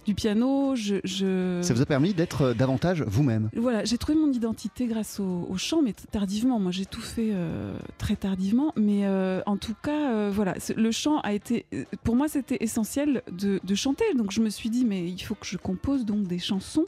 du 0.06 0.14
piano. 0.14 0.74
Ça 0.76 1.74
vous 1.74 1.82
a 1.82 1.86
permis 1.86 2.14
d'être 2.14 2.29
euh, 2.42 2.54
davantage 2.54 3.02
vous-même 3.06 3.50
voilà, 3.56 3.84
j'ai 3.84 3.98
trouvé 3.98 4.18
mon 4.18 4.32
identité 4.32 4.86
grâce 4.86 5.20
au, 5.20 5.46
au 5.48 5.56
chant, 5.56 5.82
mais 5.82 5.92
tardivement. 5.92 6.58
Moi, 6.58 6.72
j'ai 6.72 6.86
tout 6.86 7.00
fait 7.00 7.30
euh, 7.32 7.76
très 7.98 8.16
tardivement, 8.16 8.72
mais 8.76 9.06
euh, 9.06 9.42
en 9.46 9.56
tout 9.56 9.74
cas, 9.82 10.12
euh, 10.12 10.30
voilà, 10.32 10.54
le 10.76 10.90
chant 10.90 11.20
a 11.20 11.32
été, 11.32 11.66
pour 12.04 12.16
moi, 12.16 12.28
c'était 12.28 12.58
essentiel 12.60 13.22
de, 13.30 13.60
de 13.62 13.74
chanter. 13.74 14.04
Donc, 14.16 14.32
je 14.32 14.40
me 14.40 14.48
suis 14.48 14.70
dit, 14.70 14.84
mais 14.84 15.06
il 15.06 15.20
faut 15.20 15.34
que 15.34 15.46
je 15.46 15.56
compose 15.56 16.04
donc 16.04 16.26
des 16.26 16.38
chansons. 16.38 16.86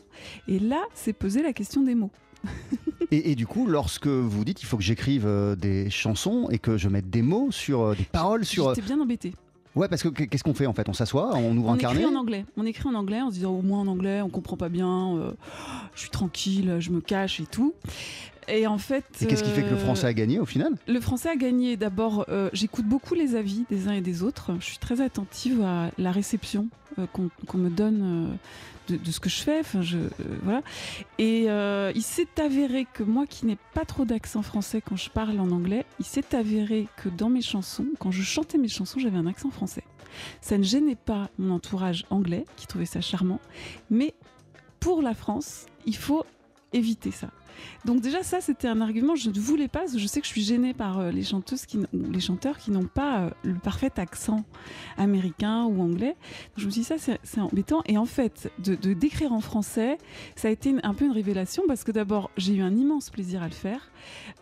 Et 0.48 0.58
là, 0.58 0.82
c'est 0.94 1.12
posé 1.12 1.42
la 1.42 1.52
question 1.52 1.82
des 1.82 1.94
mots. 1.94 2.10
et, 3.10 3.30
et 3.30 3.34
du 3.34 3.46
coup, 3.46 3.66
lorsque 3.66 4.08
vous 4.08 4.44
dites 4.44 4.62
il 4.62 4.66
faut 4.66 4.76
que 4.76 4.82
j'écrive 4.82 5.28
des 5.56 5.90
chansons 5.90 6.48
et 6.50 6.58
que 6.58 6.76
je 6.76 6.88
mette 6.88 7.08
des 7.08 7.22
mots 7.22 7.52
sur 7.52 7.94
des 7.94 8.04
paroles 8.04 8.44
sur. 8.44 8.74
J'étais 8.74 8.86
bien 8.86 9.00
embêtée. 9.00 9.34
Ouais, 9.74 9.88
parce 9.88 10.02
que 10.02 10.08
qu'est-ce 10.10 10.44
qu'on 10.44 10.52
fait 10.54 10.66
en 10.66 10.74
fait? 10.74 10.88
On 10.88 10.92
s'assoit, 10.92 11.34
on 11.34 11.56
ouvre 11.56 11.68
On 11.68 11.72
un 11.72 11.74
écrit 11.76 11.82
carnet? 11.86 12.04
en 12.04 12.14
anglais. 12.14 12.44
On 12.58 12.66
écrit 12.66 12.88
en 12.88 12.94
anglais 12.94 13.20
en 13.22 13.30
se 13.30 13.36
disant 13.36 13.52
au 13.52 13.62
moins 13.62 13.80
en 13.80 13.86
anglais, 13.86 14.20
on 14.20 14.28
comprend 14.28 14.56
pas 14.58 14.68
bien. 14.68 15.16
euh, 15.16 15.32
je 15.94 16.00
suis 16.00 16.10
tranquille, 16.10 16.76
je 16.78 16.90
me 16.90 17.00
cache 17.00 17.40
et 17.40 17.46
tout. 17.46 17.72
Et 18.48 18.66
en 18.66 18.78
fait. 18.78 19.04
Et 19.20 19.26
qu'est-ce 19.26 19.44
qui 19.44 19.50
fait 19.50 19.62
que 19.62 19.68
le 19.68 19.76
euh, 19.76 19.78
français 19.78 20.06
a 20.06 20.14
gagné 20.14 20.38
au 20.38 20.46
final? 20.46 20.74
Le 20.88 21.00
français 21.00 21.28
a 21.30 21.36
gagné. 21.36 21.76
D'abord, 21.76 22.26
euh, 22.28 22.50
j'écoute 22.52 22.86
beaucoup 22.86 23.14
les 23.14 23.34
avis 23.36 23.64
des 23.70 23.88
uns 23.88 23.92
et 23.92 24.00
des 24.00 24.22
autres. 24.22 24.52
Je 24.60 24.64
suis 24.64 24.78
très 24.78 25.00
attentive 25.00 25.62
à 25.62 25.90
la 25.98 26.10
réception 26.10 26.68
euh, 26.98 27.06
qu'on 27.06 27.58
me 27.58 27.70
donne 27.70 28.02
euh, 28.02 28.92
de, 28.92 28.96
de 29.02 29.10
ce 29.10 29.20
que 29.20 29.28
je 29.28 29.42
fais. 29.42 29.60
Enfin, 29.60 29.82
je, 29.82 29.98
voilà. 30.42 30.62
Et 31.18 31.44
il 31.94 32.02
s'est 32.02 32.40
avéré 32.40 32.86
que 32.92 33.02
moi, 33.02 33.26
qui 33.26 33.46
n'ai 33.46 33.58
pas 33.74 33.84
trop 33.84 34.04
d'accent 34.04 34.42
français 34.42 34.82
quand 34.86 34.96
je 34.96 35.10
parle 35.10 35.38
en 35.38 35.50
anglais, 35.50 35.86
il 36.00 36.04
s'est 36.04 36.34
avéré 36.34 36.88
que 36.96 37.08
dans 37.08 37.30
mes 37.30 37.42
chansons, 37.42 37.86
quand 37.98 38.10
je 38.10 38.22
chantais 38.22 38.58
mes 38.58 38.68
chansons, 38.68 38.98
j'avais 38.98 39.18
un 39.18 39.26
accent 39.26 39.50
français. 39.50 39.84
Ça 40.40 40.58
ne 40.58 40.62
gênait 40.62 40.96
pas 40.96 41.30
mon 41.38 41.54
entourage 41.54 42.04
anglais, 42.10 42.44
qui 42.56 42.66
trouvait 42.66 42.86
ça 42.86 43.00
charmant. 43.00 43.40
Mais 43.88 44.14
pour 44.80 45.00
la 45.00 45.14
France, 45.14 45.66
il 45.86 45.96
faut 45.96 46.24
éviter 46.72 47.10
ça. 47.10 47.28
Donc 47.84 48.00
déjà 48.00 48.22
ça 48.22 48.40
c'était 48.40 48.68
un 48.68 48.80
argument 48.80 49.14
je 49.14 49.30
ne 49.30 49.38
voulais 49.38 49.68
pas 49.68 49.84
je 49.94 50.06
sais 50.06 50.20
que 50.20 50.26
je 50.26 50.32
suis 50.32 50.42
gênée 50.42 50.74
par 50.74 50.98
euh, 50.98 51.10
les 51.10 51.22
chanteuses 51.22 51.66
qui 51.66 51.78
ou 51.78 52.10
les 52.10 52.20
chanteurs 52.20 52.58
qui 52.58 52.70
n'ont 52.70 52.86
pas 52.86 53.20
euh, 53.20 53.30
le 53.42 53.54
parfait 53.54 53.92
accent 53.96 54.44
américain 54.96 55.64
ou 55.64 55.82
anglais. 55.82 56.16
Je 56.56 56.66
me 56.66 56.70
suis 56.70 56.82
dit 56.82 56.86
ça 56.86 56.96
c'est 56.98 57.40
embêtant 57.40 57.82
et 57.86 57.98
en 57.98 58.06
fait 58.06 58.50
de, 58.58 58.74
d'écrire 58.94 59.32
en 59.32 59.40
français 59.40 59.98
ça 60.36 60.48
a 60.48 60.50
été 60.50 60.74
un 60.82 60.94
peu 60.94 61.04
une 61.04 61.12
révélation 61.12 61.64
parce 61.66 61.84
que 61.84 61.92
d'abord 61.92 62.30
j'ai 62.36 62.54
eu 62.54 62.62
un 62.62 62.74
immense 62.74 63.10
plaisir 63.10 63.42
à 63.42 63.48
le 63.48 63.54
faire. 63.54 63.90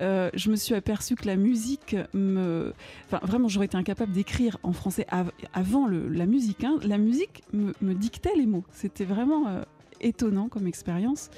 Euh, 0.01 0.31
je 0.35 0.51
me 0.51 0.57
suis 0.57 0.75
aperçue 0.75 1.16
que 1.16 1.27
la 1.27 1.37
musique 1.37 1.97
me 2.14 2.73
enfin 3.07 3.25
vraiment 3.27 3.49
j'aurais 3.49 3.66
été 3.66 3.77
incapable 3.77 4.12
d'écrire 4.12 4.59
en 4.62 4.73
français 4.73 5.07
av- 5.11 5.33
avant 5.53 5.87
la 5.87 6.27
musique 6.27 6.64
hein. 6.64 6.79
la 6.83 6.99
musique 6.99 7.43
me, 7.53 7.95
dictait 7.95 8.35
les 8.37 8.47
mots. 8.47 8.64
C'était 8.73 9.05
vraiment 9.05 9.47
étonnant 10.00 10.48
comme 10.48 10.66
expérience. 10.66 11.30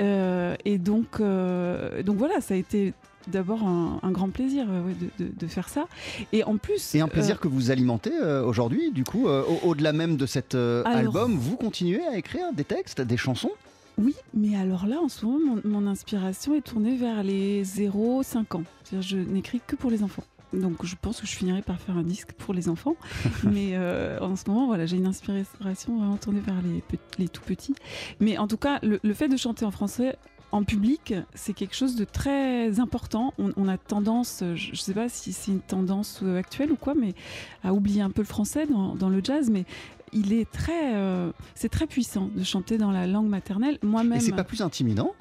Euh, 0.00 0.54
et 0.64 0.78
donc, 0.78 1.20
euh, 1.20 2.02
donc 2.02 2.16
voilà, 2.16 2.40
ça 2.40 2.54
a 2.54 2.56
été 2.56 2.92
d'abord 3.26 3.62
un, 3.64 4.00
un 4.02 4.10
grand 4.10 4.30
plaisir 4.30 4.66
euh, 4.70 4.82
ouais, 4.86 4.94
de, 5.18 5.24
de- 5.24 5.30
de 5.38 5.46
faire 5.46 5.68
ça. 5.68 5.86
Et 6.32 6.44
en 6.44 6.56
plus. 6.56 6.94
Et 6.94 7.00
un 7.00 7.08
plaisir 7.08 7.36
euh, 7.36 7.38
que 7.38 7.48
vous 7.48 7.70
alimentez 7.70 8.12
euh, 8.12 8.42
aujourd'hui, 8.44 8.90
du 8.90 9.04
coup, 9.04 9.28
euh, 9.28 9.42
au- 9.42 9.68
au-delà 9.70 9.92
même 9.92 10.16
de 10.16 10.26
cet 10.26 10.54
Alors- 10.54 10.86
album, 10.86 11.36
vous 11.36 11.56
continuez 11.56 12.04
à 12.06 12.16
écrire 12.16 12.52
des 12.54 12.64
textes, 12.64 13.00
des 13.00 13.16
chansons? 13.16 13.50
Oui, 13.98 14.14
mais 14.32 14.56
alors 14.56 14.86
là, 14.86 14.98
en 15.02 15.08
ce 15.08 15.26
moment, 15.26 15.56
mon, 15.64 15.80
mon 15.82 15.86
inspiration 15.90 16.54
est 16.54 16.60
tournée 16.60 16.96
vers 16.96 17.22
les 17.24 17.64
0-5 17.64 18.56
ans. 18.56 18.62
C'est-à-dire, 18.84 19.08
je 19.08 19.16
n'écris 19.18 19.60
que 19.66 19.74
pour 19.74 19.90
les 19.90 20.04
enfants. 20.04 20.22
Donc, 20.52 20.84
je 20.84 20.96
pense 21.00 21.20
que 21.20 21.26
je 21.26 21.36
finirai 21.36 21.62
par 21.62 21.80
faire 21.80 21.96
un 21.96 22.02
disque 22.02 22.32
pour 22.32 22.54
les 22.54 22.68
enfants. 22.68 22.96
mais 23.44 23.70
euh, 23.72 24.18
en 24.20 24.36
ce 24.36 24.48
moment, 24.48 24.66
voilà, 24.66 24.86
j'ai 24.86 24.96
une 24.96 25.06
inspiration 25.06 25.98
vraiment 25.98 26.16
tournée 26.16 26.40
vers 26.40 26.60
les, 26.62 26.82
les 27.18 27.28
tout 27.28 27.42
petits. 27.42 27.74
Mais 28.20 28.38
en 28.38 28.48
tout 28.48 28.56
cas, 28.56 28.78
le, 28.82 29.00
le 29.02 29.14
fait 29.14 29.28
de 29.28 29.36
chanter 29.36 29.64
en 29.64 29.70
français 29.70 30.16
en 30.50 30.64
public, 30.64 31.14
c'est 31.34 31.52
quelque 31.52 31.74
chose 31.74 31.94
de 31.96 32.04
très 32.04 32.80
important. 32.80 33.34
On, 33.38 33.52
on 33.56 33.68
a 33.68 33.76
tendance, 33.76 34.42
je 34.54 34.70
ne 34.70 34.76
sais 34.76 34.94
pas 34.94 35.08
si 35.08 35.32
c'est 35.32 35.50
une 35.50 35.60
tendance 35.60 36.20
euh, 36.22 36.38
actuelle 36.38 36.72
ou 36.72 36.76
quoi, 36.76 36.94
mais 36.94 37.14
à 37.62 37.74
oublier 37.74 38.00
un 38.00 38.10
peu 38.10 38.22
le 38.22 38.26
français 38.26 38.66
dans, 38.66 38.94
dans 38.94 39.10
le 39.10 39.20
jazz. 39.22 39.50
Mais 39.50 39.64
il 40.12 40.32
est 40.32 40.50
très, 40.50 40.94
euh, 40.96 41.32
c'est 41.54 41.68
très 41.68 41.86
puissant 41.86 42.30
de 42.34 42.42
chanter 42.44 42.78
dans 42.78 42.90
la 42.90 43.06
langue 43.06 43.28
maternelle. 43.28 43.78
Moi-même. 43.82 44.18
Et 44.18 44.20
c'est 44.20 44.32
pas 44.32 44.44
plus 44.44 44.62
intimidant? 44.62 45.12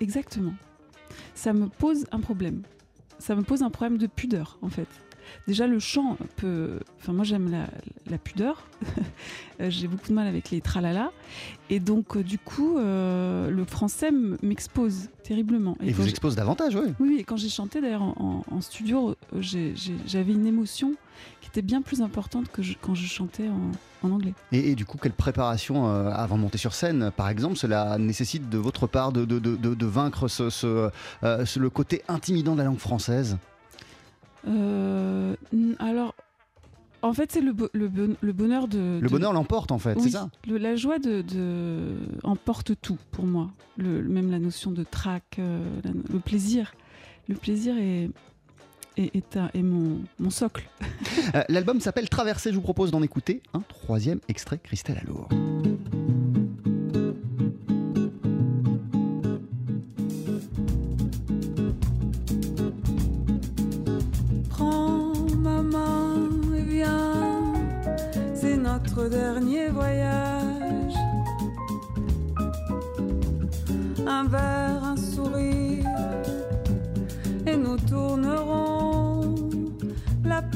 Exactement. 0.00 0.54
Ça 1.34 1.52
me 1.52 1.66
pose 1.66 2.06
un 2.12 2.20
problème. 2.20 2.62
Ça 3.22 3.36
me 3.36 3.42
pose 3.42 3.62
un 3.62 3.70
problème 3.70 3.98
de 3.98 4.06
pudeur, 4.08 4.58
en 4.62 4.68
fait. 4.68 4.88
Déjà, 5.46 5.66
le 5.68 5.78
chant 5.78 6.16
peut. 6.36 6.80
Enfin, 7.00 7.12
moi, 7.12 7.24
j'aime 7.24 7.50
la, 7.50 7.66
la 8.10 8.18
pudeur. 8.18 8.66
Euh, 9.60 9.70
J'ai 9.70 9.86
beaucoup 9.86 10.08
de 10.08 10.14
mal 10.14 10.26
avec 10.26 10.50
les 10.50 10.60
tralala. 10.60 11.12
Et 11.70 11.78
donc, 11.78 12.16
euh, 12.16 12.22
du 12.24 12.36
coup, 12.38 12.78
euh, 12.78 13.48
le 13.50 13.64
français 13.64 14.10
m'expose 14.42 15.08
terriblement. 15.22 15.76
Et 15.84 15.92
vous 15.92 16.08
expose 16.08 16.34
davantage, 16.34 16.74
oui. 16.74 16.92
oui, 16.98 17.16
et 17.20 17.24
quand 17.24 17.36
j'ai 17.36 17.50
chanté 17.50 17.80
d'ailleurs 17.80 18.02
en, 18.02 18.42
en- 18.50 18.56
en 18.56 18.60
studio, 18.60 19.14
j'avais 19.38 20.32
une 20.32 20.46
émotion 20.46 20.94
était 21.52 21.62
bien 21.62 21.82
plus 21.82 22.00
importante 22.00 22.50
que 22.50 22.62
je- 22.62 22.74
quand 22.80 22.94
je 22.94 23.06
chantais 23.06 23.48
en, 23.48 23.70
en 24.08 24.12
anglais. 24.12 24.32
Et, 24.52 24.70
et 24.70 24.74
du 24.74 24.86
coup, 24.86 24.96
quelle 24.96 25.12
préparation 25.12 25.86
euh, 25.86 26.10
avant 26.10 26.36
de 26.36 26.42
monter 26.42 26.56
sur 26.58 26.72
scène, 26.72 27.10
par 27.14 27.28
exemple, 27.28 27.56
cela 27.56 27.98
nécessite 27.98 28.48
de 28.48 28.56
votre 28.58 28.86
part 28.86 29.12
de, 29.12 29.24
de- 29.26 29.38
de- 29.38 29.56
de- 29.56 29.74
de 29.74 29.86
vaincre 29.86 30.28
ce, 30.28 30.48
ce, 30.50 30.88
euh, 31.22 31.44
ce- 31.44 31.58
le 31.60 31.68
côté 31.70 32.02
intimidant 32.08 32.52
de 32.54 32.58
la 32.58 32.64
langue 32.64 32.78
française? 32.78 33.36
Euh, 34.48 35.34
alors, 35.78 36.14
en 37.02 37.12
fait, 37.12 37.30
c'est 37.32 37.40
le, 37.40 37.52
bo- 37.52 37.68
le, 37.74 37.88
bon- 37.88 38.16
le 38.20 38.32
bonheur 38.32 38.66
de. 38.66 38.98
Le 39.00 39.02
de- 39.02 39.08
bonheur 39.08 39.32
l'emporte, 39.32 39.72
en 39.72 39.78
fait, 39.78 39.98
c'est 40.00 40.10
ça? 40.10 40.30
le- 40.48 40.56
la 40.58 40.74
joie 40.76 40.98
de, 40.98 41.20
de- 41.22 41.96
emporte 42.22 42.72
tout 42.80 42.98
pour 43.10 43.24
moi. 43.26 43.50
Le, 43.76 44.02
même 44.02 44.30
la 44.30 44.38
notion 44.38 44.70
de 44.70 44.84
trac, 44.84 45.36
euh, 45.38 45.62
le 46.12 46.18
plaisir. 46.18 46.72
Le 47.28 47.34
plaisir 47.36 47.76
est, 47.78 48.10
est, 48.96 49.14
est 49.16 49.36
un- 49.36 49.50
est 49.54 49.62
mon, 49.62 49.98
mon 50.18 50.30
socle. 50.30 50.68
Euh, 51.34 51.42
L'album 51.48 51.80
s'appelle 51.80 52.08
Traversée, 52.08 52.50
je 52.50 52.56
vous 52.56 52.62
propose 52.62 52.90
d'en 52.90 53.02
écouter 53.02 53.42
un 53.54 53.60
troisième 53.60 54.20
extrait, 54.28 54.58
Christelle 54.62 54.98
Alour. 55.02 55.28
Prends 64.48 65.12
ma 65.38 65.62
main 65.62 66.28
et 66.56 66.62
viens, 66.62 67.52
c'est 68.34 68.56
notre 68.56 69.08
dernier 69.08 69.68
voyage. 69.68 70.94
Un 74.06 74.24
verre, 74.24 74.81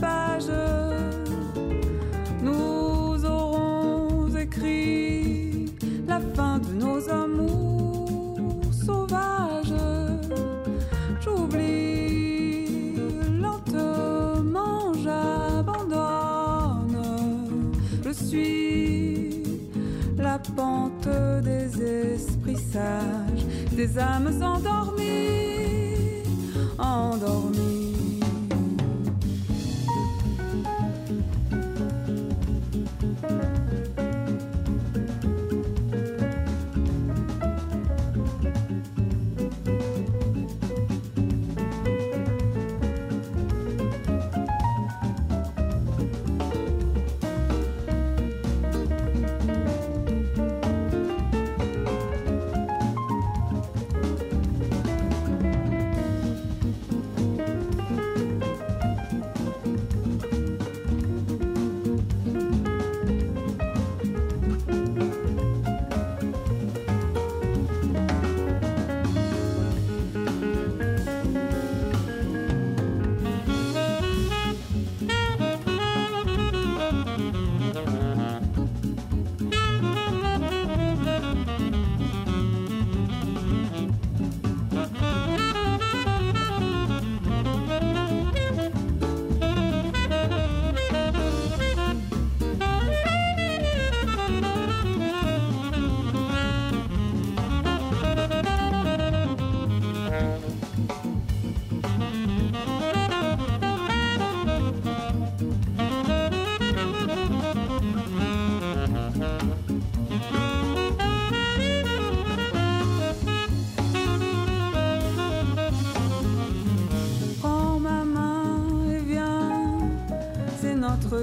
page, 0.01 0.51
nous 2.43 3.25
aurons 3.25 4.29
écrit 4.37 5.67
la 6.07 6.21
fin 6.35 6.59
de 6.59 6.73
nos 6.73 7.09
amours 7.09 8.63
sauvages. 8.73 9.75
J'oublie 11.21 12.95
lentement, 13.41 14.93
j'abandonne. 15.03 16.97
Je 18.05 18.11
suis 18.11 19.43
la 20.19 20.39
pente 20.39 21.09
des 21.43 21.83
esprits 21.83 22.57
sages, 22.73 23.47
des 23.73 23.99
âmes 23.99 24.43
endormies, 24.43 26.23
endormies. 26.79 27.46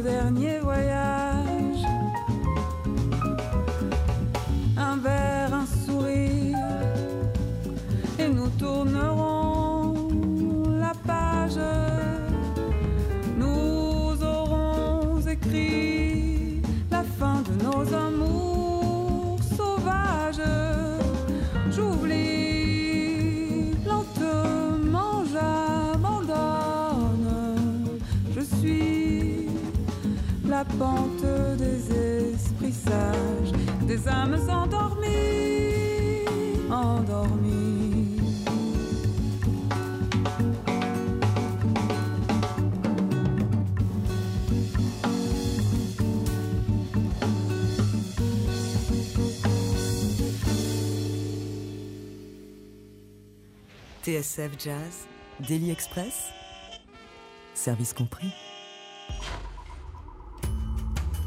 Dernier 0.04 0.60
voyage. 0.60 1.84
Un 4.78 4.98
verre, 4.98 5.54
un 5.54 5.66
sourire, 5.66 6.58
et 8.20 8.28
nous 8.28 8.50
tournerons 8.60 9.94
la 10.80 10.92
page. 11.08 11.60
Nous 13.38 14.24
aurons 14.24 15.22
écrit 15.26 15.83
la 30.54 30.66
pente 30.66 31.26
des 31.58 32.36
esprits 32.36 32.72
sages, 32.72 33.52
des 33.88 34.08
âmes 34.08 34.38
endormies, 34.48 35.10
endormies. 36.70 38.20
TSF 54.04 54.52
Jazz, 54.60 55.08
Daily 55.40 55.72
Express, 55.72 56.30
service 57.56 57.94
compris. 57.94 58.43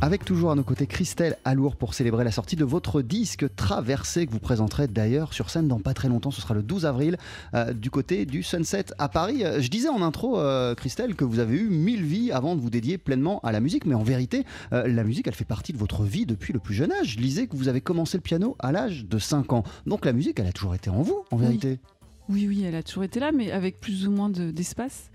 Avec 0.06 0.24
toujours 0.24 0.52
à 0.52 0.54
nos 0.54 0.62
côtés 0.62 0.86
Christelle 0.86 1.36
Alour 1.44 1.74
pour 1.74 1.92
célébrer 1.92 2.22
la 2.22 2.30
sortie 2.30 2.54
de 2.54 2.64
votre 2.64 3.02
disque 3.02 3.44
Traversée 3.56 4.26
que 4.26 4.30
vous 4.30 4.38
présenterez 4.38 4.86
d'ailleurs 4.86 5.32
sur 5.34 5.50
scène 5.50 5.66
dans 5.66 5.80
pas 5.80 5.94
très 5.94 6.06
longtemps, 6.06 6.30
ce 6.30 6.40
sera 6.40 6.54
le 6.54 6.62
12 6.62 6.86
avril 6.86 7.16
euh, 7.54 7.72
du 7.72 7.90
côté 7.90 8.24
du 8.24 8.44
Sunset 8.44 8.84
à 8.98 9.08
Paris. 9.08 9.44
Euh, 9.44 9.60
Je 9.60 9.66
disais 9.68 9.88
en 9.88 10.02
intro 10.02 10.38
euh, 10.38 10.76
Christelle 10.76 11.16
que 11.16 11.24
vous 11.24 11.40
avez 11.40 11.56
eu 11.56 11.68
mille 11.70 12.04
vies 12.04 12.30
avant 12.30 12.54
de 12.54 12.60
vous 12.60 12.70
dédier 12.70 12.98
pleinement 12.98 13.40
à 13.40 13.50
la 13.50 13.58
musique, 13.58 13.84
mais 13.84 13.96
en 13.96 14.04
vérité 14.04 14.44
euh, 14.72 14.86
la 14.86 15.02
musique 15.02 15.26
elle 15.26 15.34
fait 15.34 15.44
partie 15.44 15.72
de 15.72 15.78
votre 15.78 16.04
vie 16.04 16.24
depuis 16.24 16.52
le 16.52 16.60
plus 16.60 16.74
jeune 16.74 16.92
âge. 16.92 17.14
Je 17.14 17.18
lisais 17.18 17.48
que 17.48 17.56
vous 17.56 17.66
avez 17.66 17.80
commencé 17.80 18.16
le 18.16 18.22
piano 18.22 18.54
à 18.60 18.70
l'âge 18.70 19.06
de 19.06 19.18
5 19.18 19.52
ans, 19.54 19.64
donc 19.86 20.04
la 20.04 20.12
musique 20.12 20.38
elle 20.38 20.46
a 20.46 20.52
toujours 20.52 20.76
été 20.76 20.88
en 20.88 21.02
vous 21.02 21.24
en 21.32 21.36
vérité. 21.36 21.80
Oui, 22.28 22.46
oui, 22.46 22.62
elle 22.64 22.76
a 22.76 22.84
toujours 22.84 23.02
été 23.02 23.18
là, 23.18 23.32
mais 23.32 23.50
avec 23.50 23.80
plus 23.80 24.06
ou 24.06 24.12
moins 24.12 24.28
de- 24.30 24.52
d'espace. 24.52 25.10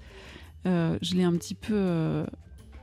Je 0.66 1.16
l'ai 1.16 1.24
un 1.24 1.34
petit 1.38 1.56
peu. 1.56 2.26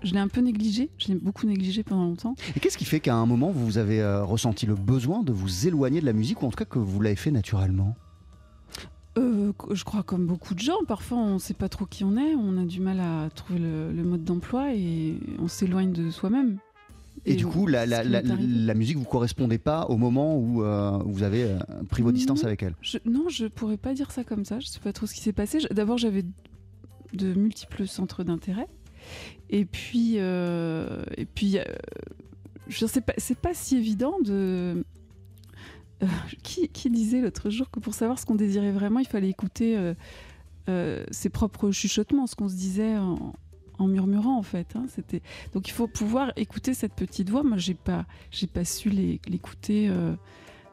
Je 0.03 0.13
l'ai 0.13 0.21
un 0.21 0.29
peu 0.29 0.41
négligé. 0.41 0.91
Je 0.99 1.09
l'ai 1.09 1.15
beaucoup 1.15 1.47
négligé 1.47 1.83
pendant 1.83 2.05
longtemps. 2.05 2.35
Et 2.57 2.61
qu'est-ce 2.61 2.79
qui 2.79 2.85
fait 2.85 3.01
qu'à 3.01 3.15
un 3.15 3.27
moment 3.27 3.51
vous 3.51 3.79
avez 3.79 4.01
euh, 4.01 4.25
ressenti 4.25 4.67
le 4.67 4.75
besoin 4.75 5.23
de 5.23 5.33
vous 5.33 5.67
éloigner 5.67 6.01
de 6.01 6.07
la 6.07 6.13
musique 6.13 6.43
ou 6.43 6.47
en 6.47 6.51
tout 6.51 6.57
cas 6.57 6.65
que 6.65 6.79
vous 6.79 7.01
l'avez 7.01 7.17
fait 7.17 7.31
naturellement? 7.31 7.97
Euh, 9.17 9.53
je 9.73 9.83
crois 9.85 10.03
comme 10.05 10.27
beaucoup 10.27 10.55
de 10.55 10.61
gens, 10.61 10.77
parfois 10.87 11.19
on 11.19 11.35
ne 11.35 11.39
sait 11.39 11.55
pas 11.55 11.69
trop 11.69 11.87
qui 11.87 12.05
on 12.05 12.17
est, 12.17 12.35
on 12.37 12.57
a 12.57 12.65
du 12.65 12.81
mal 12.81 13.01
à 13.01 13.29
trouver 13.35 13.59
le, 13.59 13.91
le 13.93 14.05
mode 14.05 14.23
d'emploi 14.23 14.75
et 14.75 15.19
on 15.41 15.49
s'éloigne 15.49 15.93
de 15.93 16.11
soi-même. 16.11 16.59
Et, 17.27 17.35
du 17.35 17.47
coup, 17.47 17.67
la, 17.67 17.85
musique 18.75 18.97
vous 18.97 19.05
correspondait 19.05 19.59
pas 19.59 19.87
au 19.87 19.97
moment 19.97 20.37
où 20.39 20.63
euh, 20.63 20.99
vous 21.05 21.25
avez 21.25 21.43
euh, 21.43 21.59
pris 21.89 22.03
vos 22.03 22.13
distances 22.13 22.43
Non. 22.43 22.47
avec 22.47 22.63
elle? 22.63 22.75
Je- 22.81 22.99
non, 23.05 23.29
je 23.29 23.47
pourrais 23.47 23.77
pas 23.77 23.93
dire 23.93 24.13
ça 24.13 24.23
comme 24.23 24.45
ça. 24.45 24.61
Je 24.61 24.69
sais 24.69 24.79
pas 24.79 24.93
trop 24.93 25.07
ce 25.07 25.15
qui 25.15 25.21
s'est 25.21 25.33
passé. 25.33 25.59
D'abord, 25.73 25.99
j'avais 25.99 26.25
de 27.13 27.35
multiples 27.35 27.87
centres 27.87 28.23
d'intérêt. 28.23 28.69
Et 29.51 29.65
puis, 29.65 30.15
euh, 30.17 31.03
et 31.17 31.25
puis, 31.25 31.59
euh, 31.59 31.65
sais 32.69 33.01
pas, 33.01 33.15
c'est 33.17 33.39
pas 33.39 33.55
si 33.55 33.77
évident 33.77 34.19
de. 34.21 34.85
Euh, 36.03 36.07
qui, 36.45 36.91
disait 36.91 37.21
l'autre 37.21 37.51
jour 37.51 37.71
que 37.71 37.81
pour 37.81 37.93
savoir 37.93 38.19
ce 38.19 38.27
qu'on 38.27 38.37
désirait 38.37 38.71
vraiment, 38.71 39.01
il 39.01 39.09
fallait 39.09 39.31
écouter 39.31 39.77
ses 41.11 41.31
propres 41.31 41.71
chuchotements, 41.71 42.27
ce 42.27 42.37
qu'on 42.37 42.49
se 42.49 42.55
disait 42.55 42.97
en, 42.97 43.33
murmurant 43.81 44.39
en 44.39 44.43
fait. 44.43 44.77
hein. 44.77 44.87
C'était 44.95 45.23
donc 45.55 45.69
il 45.69 45.73
faut 45.73 45.89
pouvoir 45.89 46.33
écouter 46.37 46.75
cette 46.75 46.95
petite 46.95 47.31
voix. 47.31 47.43
Moi, 47.43 47.57
j'ai 47.57 47.75
pas, 47.75 48.07
j'ai 48.31 48.47
pas 48.47 48.65
su 48.65 48.91
l'écouter. 48.91 49.91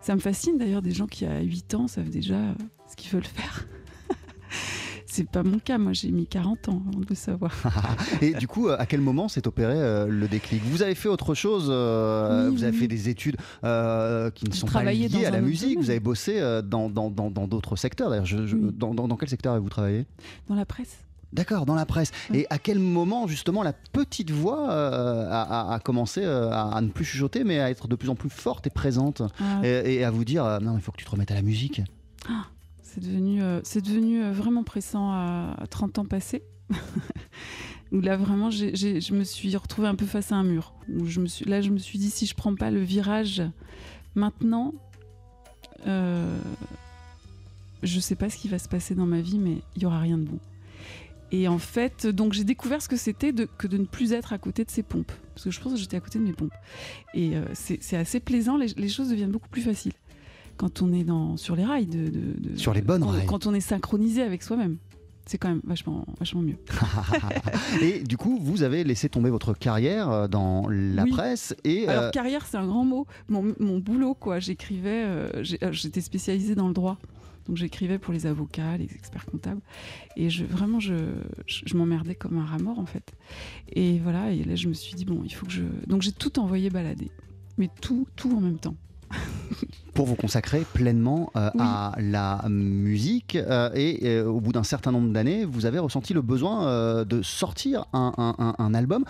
ça 0.02 0.14
me 0.14 0.20
fascine 0.20 0.58
d'ailleurs 0.58 0.84
des 0.84 0.92
gens 0.92 1.08
qui 1.08 1.26
à 1.26 1.42
8 1.42 1.74
ans 1.74 1.88
savent 1.88 2.10
déjà 2.10 2.40
ce 2.88 2.96
qu'ils 2.96 3.12
veulent 3.12 3.24
faire. 3.24 3.68
C'est 5.16 5.30
pas 5.30 5.44
mon 5.44 5.60
cas, 5.60 5.78
moi 5.78 5.94
j'ai 5.94 6.12
mis 6.12 6.28
40 6.28 6.70
ans 6.70 6.82
avant 6.90 7.00
de 7.00 7.06
le 7.08 7.16
savoir. 7.16 7.54
Et 8.22 8.34
du 8.34 8.48
coup, 8.48 8.68
euh, 8.68 8.76
à 8.78 8.86
quel 8.86 9.00
moment 9.02 9.28
s'est 9.30 9.48
opéré 9.48 9.74
euh, 9.76 10.08
le 10.08 10.28
déclic? 10.28 10.62
Vous 10.64 10.82
avez 10.82 10.96
fait 10.96 11.08
autre 11.10 11.34
chose 11.36 11.68
euh, 11.70 12.50
Oui, 12.50 12.56
Vous 12.56 12.64
avez 12.64 12.74
oui, 12.74 12.80
fait 12.80 12.88
des 12.88 13.08
études 13.10 13.38
euh, 13.64 14.30
qui 14.32 14.46
ne 14.50 14.54
sont 14.54 14.68
pas 14.68 14.84
liées 14.84 15.08
à 15.26 15.32
la 15.32 15.42
musique. 15.42 15.70
domaine. 15.70 15.84
Vous 15.84 15.90
avez 15.90 16.00
bossé 16.00 16.40
dans 16.66 16.90
dans- 16.90 17.10
dans- 17.10 17.32
dans 17.32 17.48
d'autres 17.48 17.76
secteurs. 17.76 18.10
D'ailleurs, 18.10 18.26
je- 18.26 18.46
je- 18.46 18.56
Oui. 18.58 18.72
dans, 18.74 18.94
dans- 18.94 19.08
dans 19.08 19.16
quel 19.16 19.30
secteur 19.30 19.54
avez-vous 19.54 19.70
travaillé? 19.70 20.06
Dans 20.50 20.56
la 20.56 20.66
presse. 20.66 20.98
D'accord, 21.34 21.66
dans 21.66 21.76
la 21.76 21.86
presse. 21.86 22.12
Et 22.34 22.46
à 22.50 22.60
quel 22.60 22.80
moment, 22.80 23.28
justement, 23.28 23.62
la 23.64 23.74
petite 23.74 24.32
voix 24.32 24.70
euh, 24.70 25.28
a, 25.30 25.74
a- 25.74 25.80
commencé 25.80 26.22
euh, 26.24 26.50
à, 26.52 26.80
ne 26.82 26.88
plus 26.90 27.04
chuchoter, 27.04 27.44
mais 27.44 27.60
à 27.60 27.70
être 27.70 27.88
de 27.88 27.96
plus 27.96 28.10
en 28.10 28.16
plus 28.16 28.30
forte 28.30 28.68
et 28.68 28.70
présente? 28.70 29.22
Ah, 29.42 29.62
et, 29.66 29.96
et 29.96 30.04
à 30.06 30.12
vous 30.12 30.24
dire 30.24 30.46
euh, 30.46 30.60
non, 30.60 30.76
il 30.76 30.82
faut 30.82 30.92
que 30.92 30.98
tu 30.98 31.06
te 31.06 31.10
remettes 31.12 31.32
à 31.32 31.36
la 31.36 31.42
musique. 31.42 31.82
C'est 32.86 33.02
devenu, 33.02 33.42
euh, 33.42 33.62
c'est 33.64 33.82
devenu 33.82 34.24
euh, 34.24 34.32
vraiment 34.32 34.64
pressant 34.64 35.10
à, 35.12 35.56
à 35.58 35.66
30 35.66 36.00
ans 36.00 36.06
passés. 36.06 36.44
où 37.92 38.00
là 38.00 38.16
vraiment, 38.16 38.52
je 38.52 39.14
me 39.14 39.24
suis 39.24 39.56
retrouvée 39.56 39.88
un 39.88 39.96
peu 39.96 40.06
face 40.06 40.32
à 40.32 40.36
un 40.36 40.44
mur. 40.44 40.76
Là, 41.46 41.62
je 41.62 41.72
me 41.72 41.78
suis 41.80 41.98
dit 41.98 42.12
si 42.12 42.28
je 42.28 42.36
prends 42.36 42.54
pas 42.54 42.70
le 42.70 42.82
virage 42.82 43.42
maintenant, 44.14 44.74
euh, 45.88 46.38
je 47.82 48.00
sais 48.00 48.16
pas 48.16 48.30
ce 48.30 48.38
qui 48.38 48.48
va 48.48 48.60
se 48.60 48.70
passer 48.70 48.94
dans 48.94 49.08
ma 49.08 49.20
vie, 49.20 49.40
mais 49.40 49.58
il 49.76 49.82
y 49.82 49.86
aura 49.88 50.00
rien 50.00 50.20
de 50.20 50.24
bon. 50.24 50.40
Et 51.32 51.48
en 51.48 51.58
fait, 51.58 52.06
donc 52.06 52.34
j'ai 52.34 52.44
découvert 52.44 52.84
ce 52.84 52.88
que 52.88 52.98
c'était 52.98 53.34
que 53.58 53.66
de 53.66 53.78
ne 53.78 53.86
plus 53.86 54.14
être 54.14 54.32
à 54.32 54.38
côté 54.38 54.64
de 54.64 54.70
ces 54.70 54.84
pompes. 54.84 55.12
Parce 55.34 55.46
que 55.46 55.52
je 55.52 55.60
pense 55.60 55.74
que 55.74 55.80
j'étais 55.80 55.98
à 55.98 56.02
côté 56.02 56.20
de 56.20 56.24
mes 56.24 56.34
pompes. 56.34 56.54
Et 57.16 57.36
euh, 57.36 57.46
c'est 57.56 57.98
assez 57.98 58.20
plaisant, 58.20 58.58
les 58.58 58.90
choses 58.90 59.10
deviennent 59.10 59.32
beaucoup 59.32 59.50
plus 59.50 59.64
faciles. 59.64 59.94
Quand 60.58 60.82
on 60.82 60.94
est 60.94 61.04
dans, 61.04 61.38
sur 61.38 61.56
les 61.56 61.66
rails. 61.66 61.86
De, 61.88 62.08
de- 62.10 62.50
de- 62.52 62.58
Sur 62.58 62.74
les 62.74 62.82
bonnes 62.82 63.04
rails. 63.04 63.26
Quand 63.26 63.46
on 63.48 63.54
est 63.54 63.60
synchronisé 63.60 64.22
avec 64.22 64.44
soi-même. 64.44 64.78
C'est 65.28 65.40
quand 65.40 65.50
même 65.50 65.62
vachement, 65.64 66.06
vachement 66.20 66.42
mieux. 66.44 66.58
et 67.82 68.04
du 68.04 68.16
coup, 68.16 68.38
vous 68.40 68.62
avez 68.62 68.84
laissé 68.84 69.10
tomber 69.10 69.32
votre 69.32 69.54
carrière 69.56 70.10
euh, 70.12 70.28
dans 70.28 70.68
la 70.70 71.04
Oui. 71.04 71.10
presse 71.10 71.56
et 71.64 71.88
Alors 71.88 72.04
euh, 72.04 72.10
carrière, 72.12 72.46
c'est 72.46 72.58
un 72.58 72.68
grand 72.68 72.86
mot. 72.86 73.08
Mon, 73.28 73.56
mon 73.60 73.80
boulot, 73.80 74.14
quoi. 74.14 74.40
J'écrivais, 74.40 75.04
euh, 75.06 75.44
j'étais 75.72 76.02
spécialisée 76.02 76.54
dans 76.54 76.68
le 76.68 76.76
droit. 76.76 77.00
Donc 77.48 77.58
j'écrivais 77.58 77.98
pour 77.98 78.14
les 78.14 78.28
avocats, 78.28 78.78
les 78.78 78.86
experts 78.94 79.26
comptables. 79.26 79.62
Et 80.16 80.30
je, 80.30 80.46
vraiment, 80.46 80.80
je, 80.80 80.94
je, 81.48 81.62
je 81.66 81.76
m'emmerdais 81.76 82.14
comme 82.16 82.38
un 82.38 82.46
rat 82.46 82.60
mort, 82.60 82.78
en 82.80 82.86
fait. 82.86 83.12
Et 83.70 83.98
voilà, 84.00 84.32
et 84.32 84.44
là, 84.44 84.56
je 84.56 84.68
me 84.68 84.74
suis 84.74 84.94
dit, 84.96 85.06
bon, 85.06 85.22
il 85.24 85.34
faut 85.34 85.48
que 85.48 85.52
je... 85.52 85.64
Donc 85.88 86.02
j'ai 86.04 86.12
tout 86.12 86.40
envoyé 86.40 86.70
balader. 86.70 87.10
Mais 87.58 87.70
tout, 87.82 88.08
tout 88.16 88.36
en 88.36 88.42
même 88.42 88.58
temps. 88.60 88.76
Pour 89.94 90.06
vous 90.06 90.16
consacrer 90.16 90.66
pleinement 90.74 91.32
euh, 91.38 91.50
Oui. 91.56 91.62
à 91.64 91.94
la 92.00 92.44
musique. 92.50 93.36
euh, 93.36 93.70
et 93.74 94.00
euh, 94.10 94.26
au 94.28 94.42
bout 94.42 94.52
d'un 94.52 94.64
certain 94.64 94.92
nombre 94.92 95.12
d'années, 95.14 95.46
vous 95.46 95.66
avez 95.66 95.80
ressenti 95.80 96.14
le 96.14 96.22
besoin 96.22 97.04
de 97.06 97.22
sortir 97.22 97.86
un, 97.94 98.14
un- 98.18 98.36
un- 98.38 98.56
un 98.58 98.74
album. 98.74 99.06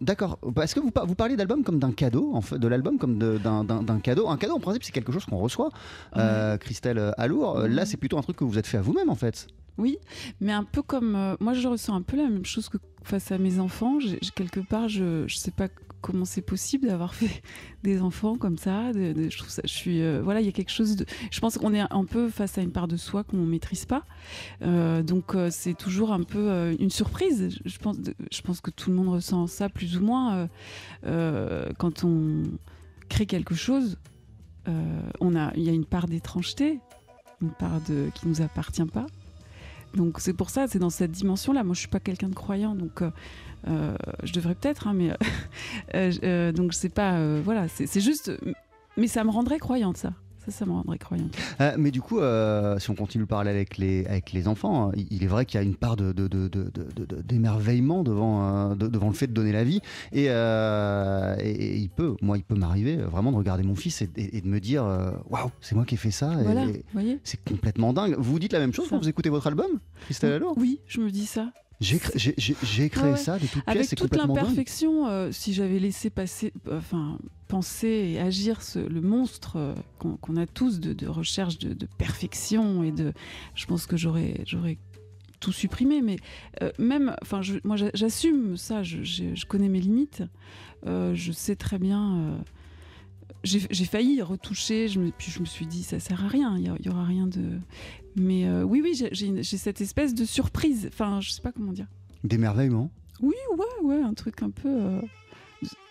D'accord. 0.00 0.38
Est-ce 0.62 0.76
que 0.76 0.80
vous, 0.80 0.92
par- 0.92 1.06
vous 1.06 1.16
parlez 1.16 1.34
d'album 1.34 1.64
comme 1.64 1.80
d'un 1.80 1.90
cadeau, 1.90 2.30
en 2.32 2.40
fait, 2.40 2.56
de 2.56 2.68
l'album 2.68 2.98
comme 2.98 3.18
d'un 3.18 3.98
cadeau? 4.00 4.28
Un 4.28 4.36
cadeau, 4.36 4.54
en 4.54 4.60
principe, 4.60 4.84
c'est 4.84 4.92
quelque 4.92 5.10
chose 5.10 5.24
qu'on 5.24 5.38
reçoit. 5.38 5.70
Christelle 6.60 7.12
Alour, 7.18 7.58
euh, 7.58 7.66
là, 7.68 7.84
c'est 7.84 7.96
plutôt 7.96 8.16
un 8.18 8.22
truc 8.22 8.36
que 8.36 8.44
vous 8.44 8.58
êtes 8.58 8.66
fait 8.68 8.78
à 8.78 8.82
vous-même, 8.82 9.10
en 9.10 9.16
fait. 9.16 9.48
Oui, 9.76 9.96
mais 10.40 10.52
un 10.52 10.64
peu 10.64 10.82
comme 10.82 11.36
moi, 11.40 11.52
je 11.52 11.66
ressens 11.68 11.94
un 11.94 12.02
peu 12.02 12.16
la 12.16 12.24
même 12.28 12.44
chose 12.44 12.68
que 12.68 12.78
face 13.02 13.30
à 13.32 13.38
mes 13.38 13.58
enfants. 13.60 13.98
Quelque 14.34 14.60
part, 14.60 14.88
je 14.88 15.24
je 15.28 15.36
sais 15.36 15.52
pas 15.52 15.68
comment 16.00 16.24
c'est 16.24 16.42
possible 16.42 16.88
d'avoir 16.88 17.14
fait 17.14 17.42
des 17.82 18.00
enfants 18.00 18.36
comme 18.36 18.58
ça. 18.58 18.92
je 18.92 19.36
trouve 19.36 19.50
ça, 19.50 19.62
je 19.64 19.72
suis 19.72 20.00
euh, 20.02 20.20
voilà, 20.22 20.40
il 20.40 20.46
y 20.46 20.48
a 20.48 20.52
quelque 20.52 20.70
chose 20.72 20.96
de. 20.96 21.04
Je 21.30 21.40
pense 21.40 21.58
qu'on 21.58 21.74
est 21.74 21.80
un 21.90 22.04
peu 22.04 22.28
face 22.28 22.58
à 22.58 22.62
une 22.62 22.72
part 22.72 22.88
de 22.88 22.96
soi 22.96 23.24
qu'on 23.24 23.38
maîtrise 23.44 23.84
pas. 23.84 24.04
Euh, 24.62 25.02
donc 25.02 25.34
euh, 25.34 25.48
c'est 25.50 25.74
toujours 25.74 26.12
un 26.12 26.22
peu 26.22 26.74
une 26.78 26.90
surprise. 26.90 27.58
Je- 27.64 27.78
pense, 27.78 27.96
je 28.30 28.40
pense 28.42 28.60
que 28.60 28.70
tout 28.70 28.90
le 28.90 28.96
monde 28.96 29.08
ressent 29.08 29.46
ça 29.46 29.68
plus 29.68 29.96
ou 29.96 30.04
moins 30.04 30.48
quand 31.04 32.04
on 32.04 32.42
crée 33.08 33.26
quelque 33.26 33.54
chose. 33.54 33.96
on 34.66 35.34
a, 35.36 35.52
il 35.56 35.62
y 35.62 35.68
a 35.68 35.72
une 35.72 35.86
part 35.86 36.06
d'étrangeté, 36.06 36.80
une 37.40 37.50
part 37.50 37.80
de 37.88 38.10
qui 38.14 38.28
nous 38.28 38.40
appartient 38.42 38.84
pas. 38.84 39.06
Donc 39.94 40.20
c'est 40.20 40.34
pour 40.34 40.50
ça, 40.50 40.66
c'est 40.68 40.78
dans 40.78 40.90
cette 40.90 41.12
dimension-là. 41.12 41.64
Moi, 41.64 41.74
je 41.74 41.80
suis 41.80 41.88
pas 41.88 42.00
quelqu'un 42.00 42.28
de 42.28 42.34
croyant, 42.34 42.74
donc 42.74 43.02
je 43.66 44.32
devrais 44.32 44.54
peut-être, 44.54 44.86
hein, 44.88 44.94
mais 44.94 45.10
euh, 45.94 46.12
euh, 46.24 46.52
donc 46.52 46.74
sais 46.74 46.88
pas. 46.88 47.14
euh, 47.14 47.40
voilà, 47.44 47.68
c'est 47.68 47.86
c'est 47.86 48.00
juste, 48.00 48.32
mais 48.96 49.06
ça 49.08 49.24
me 49.24 49.30
rendrait 49.30 49.58
croyante, 49.58 49.96
ça. 49.96 50.12
Ça, 50.46 50.52
ça 50.52 50.64
me 50.66 50.72
rendrait 50.72 50.96
croyante. 50.96 51.36
Euh, 51.60 51.74
mais 51.76 51.90
du 51.90 52.00
coup, 52.00 52.20
euh, 52.20 52.78
si 52.78 52.88
on 52.88 52.94
continue 52.94 53.24
de 53.24 53.28
parler 53.28 53.50
avec 53.50 53.76
les, 53.76 54.06
avec 54.06 54.32
les 54.32 54.48
enfants, 54.48 54.88
euh, 54.88 54.92
il 54.96 55.06
il 55.10 55.22
est 55.24 55.26
vrai 55.26 55.44
qu'il 55.44 55.60
y 55.60 55.62
a 55.62 55.66
une 55.66 55.74
part 55.74 55.96
de, 55.96 56.12
de- 56.12 56.26
de- 56.28 56.48
de- 56.48 56.70
de- 56.70 56.86
de- 56.96 57.04
de- 57.04 57.20
d'émerveillement 57.20 58.02
devant, 58.02 58.70
euh, 58.70 58.74
de- 58.74 58.86
devant 58.86 59.08
le 59.08 59.12
fait 59.14 59.26
de 59.26 59.32
donner 59.34 59.52
la 59.52 59.64
vie. 59.64 59.82
Et, 60.12 60.26
euh, 60.30 61.36
et- 61.40 61.50
et 61.50 61.76
il 61.76 61.90
peut, 61.90 62.16
moi, 62.22 62.38
il 62.38 62.44
peut 62.44 62.54
m'arriver 62.54 62.96
euh, 62.98 63.06
vraiment 63.08 63.30
de 63.30 63.36
regarder 63.36 63.62
mon 63.62 63.74
fils 63.74 64.00
et, 64.00 64.06
de 64.40 64.46
me 64.48 64.58
dire 64.58 64.84
euh, 64.86 65.10
Waouh, 65.28 65.50
c'est 65.60 65.74
moi 65.74 65.84
qui 65.84 65.96
ai 65.96 65.98
fait 65.98 66.10
ça. 66.12 66.30
Voilà, 66.42 66.64
c'est 67.24 67.44
complètement 67.44 67.92
dingue. 67.92 68.14
Vous 68.18 68.38
dites 68.38 68.54
la 68.54 68.60
même 68.60 68.72
chose 68.72 68.86
Ça. 68.86 68.90
quand 68.96 69.02
vous 69.02 69.08
écoutez 69.08 69.28
votre 69.28 69.48
album, 69.48 69.80
Christelle 70.06 70.32
Allor 70.32 70.56
Oui, 70.56 70.80
je 70.86 71.00
me 71.02 71.10
dis 71.10 71.26
ça. 71.26 71.50
J'ai 71.80 71.98
cré- 72.00 72.12
j'ai- 72.18 72.34
j'ai- 72.38 72.56
j'ai 72.64 72.88
créé 72.90 73.04
Ouais, 73.04 73.10
ouais. 73.12 73.16
ça 73.16 73.34
de 73.38 73.46
toutes 73.46 73.52
pièces, 73.52 73.64
Avec 73.66 73.84
c'est 73.88 73.94
toute 73.96 74.16
l'imperfection, 74.16 75.06
euh, 75.06 75.30
si 75.30 75.52
j'avais 75.52 75.78
laissé 75.78 76.10
passer, 76.10 76.52
enfin, 76.72 77.18
penser 77.46 78.14
et 78.14 78.18
agir 78.20 78.62
ce- 78.62 78.80
le 78.80 79.00
monstre 79.00 79.56
euh, 79.56 79.74
qu'on 80.00 80.36
a 80.36 80.46
tous 80.46 80.80
de, 80.80 80.92
de 80.92 81.06
recherche 81.06 81.58
de, 81.58 81.72
de 81.74 81.86
perfection 81.96 82.82
et 82.82 82.90
de, 82.90 83.12
je 83.54 83.66
pense 83.66 83.86
que 83.86 83.96
j'aurais, 83.96 84.44
tout 85.38 85.52
supprimé. 85.52 86.02
Mais 86.02 86.16
euh, 86.62 86.72
même, 86.80 87.14
enfin, 87.22 87.42
moi, 87.62 87.76
j'a- 87.76 87.92
j'assume 87.94 88.56
ça. 88.56 88.82
Je, 88.82 89.04
je- 89.04 89.36
je 89.36 89.46
connais 89.46 89.68
mes 89.68 89.80
limites. 89.80 90.24
Je 90.84 91.30
sais 91.32 91.54
très 91.54 91.78
bien. 91.78 92.40
j'ai 93.44 93.84
failli 93.84 94.20
retoucher, 94.20 94.88
je 94.88 94.98
me, 94.98 95.10
puis 95.16 95.30
je 95.30 95.38
me 95.40 95.44
suis 95.46 95.64
dit 95.66 95.84
ça 95.84 96.00
sert 96.00 96.24
à 96.24 96.28
rien, 96.28 96.56
il 96.58 96.64
y, 96.64 96.86
y 96.86 96.88
aura 96.90 97.04
rien 97.04 97.28
de. 97.28 97.60
Mais 98.20 98.46
euh, 98.46 98.62
oui, 98.64 98.80
oui, 98.82 98.94
j'ai- 99.12 99.42
cette 99.44 99.80
espèce 99.80 100.14
de 100.14 100.24
surprise. 100.24 100.88
Enfin, 100.92 101.20
je 101.20 101.30
sais 101.30 101.42
pas 101.42 101.52
comment 101.52 101.72
dire. 101.72 101.86
D'émerveillement, 102.24 102.90
Oui, 103.20 103.34
ouais, 103.56 103.84
ouais, 103.84 104.02
un 104.02 104.14
truc 104.14 104.42
un 104.42 104.50
peu. 104.50 104.68
euh, 104.68 105.00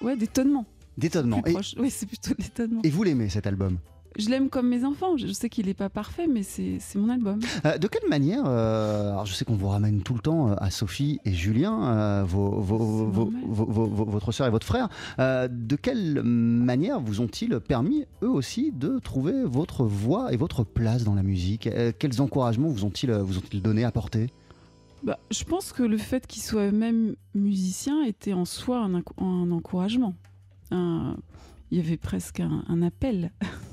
Ouais, 0.01 0.15
d'étonnement. 0.15 0.65
d'étonnement. 0.97 1.41
Oui, 1.77 1.89
c'est 1.89 2.05
plutôt 2.05 2.33
d'étonnement. 2.37 2.81
et 2.83 2.89
vous 2.89 3.03
l'aimez 3.03 3.29
cet 3.29 3.47
album? 3.47 3.77
Je 4.17 4.30
l'aime 4.30 4.49
comme 4.49 4.67
mes 4.67 4.84
enfants. 4.84 5.15
Je 5.17 5.27
sais 5.27 5.47
qu'il 5.49 5.67
n'est 5.67 5.73
pas 5.73 5.89
parfait, 5.89 6.27
mais 6.27 6.41
c'est 6.43 6.80
mon 6.95 7.10
album. 7.10 7.39
Euh, 7.65 7.77
de 7.77 7.88
quelle 7.88 8.10
manière, 8.10 8.43
euh, 8.47 9.12
alors 9.12 9.25
je 9.25 9.34
sais 9.34 9.45
qu'on 9.45 9.56
vous 9.56 9.67
ramène 9.67 10.01
tout 10.01 10.13
le 10.15 10.19
temps 10.21 10.49
euh, 10.51 10.56
à 10.58 10.71
Sophie 10.71 11.19
et 11.25 11.34
Julien, 11.34 11.84
euh, 11.84 12.23
vos, 12.27 12.49
vos- 12.60 13.06
vos- 13.06 14.06
votre 14.06 14.32
soeur 14.32 14.47
et 14.47 14.49
votre 14.49 14.65
frère, 14.65 14.89
de 15.19 15.75
quelle 15.75 16.21
manière 16.23 16.99
vous 16.99 17.21
ont-ils 17.21 17.60
permis, 17.60 18.06
eux 18.23 18.30
aussi, 18.30 18.71
de 18.71 18.99
trouver 18.99 19.43
votre 19.43 19.84
voix 19.86 20.34
et 20.34 20.38
votre 20.38 20.63
place 20.63 21.03
dans 21.03 21.15
la 21.15 21.23
musique? 21.23 21.69
Quels 21.99 22.21
encouragements 22.21 22.69
vous 22.69 22.86
ont-ils 22.86 23.12
ont-ils 23.12 23.62
donné, 23.62 23.84
apporté 23.84 24.27
Bah, 25.03 25.19
je 25.30 25.43
pense 25.43 25.71
que 25.73 25.84
le 25.84 25.97
fait 25.97 26.25
qu'ils 26.27 26.41
soient 26.41 26.67
eux-mêmes 26.67 27.15
musiciens 27.36 28.03
était 28.03 28.34
en 28.34 28.45
soi 28.45 28.80
un, 28.80 28.99
enc- 28.99 29.13
un 29.23 29.51
encouragement. 29.51 30.15
Un- 30.71 31.15
Il 31.69 31.77
y 31.77 31.82
avait 31.82 31.97
presque 31.97 32.39
un, 32.39 32.63
un 32.67 32.82
appel. 32.82 33.32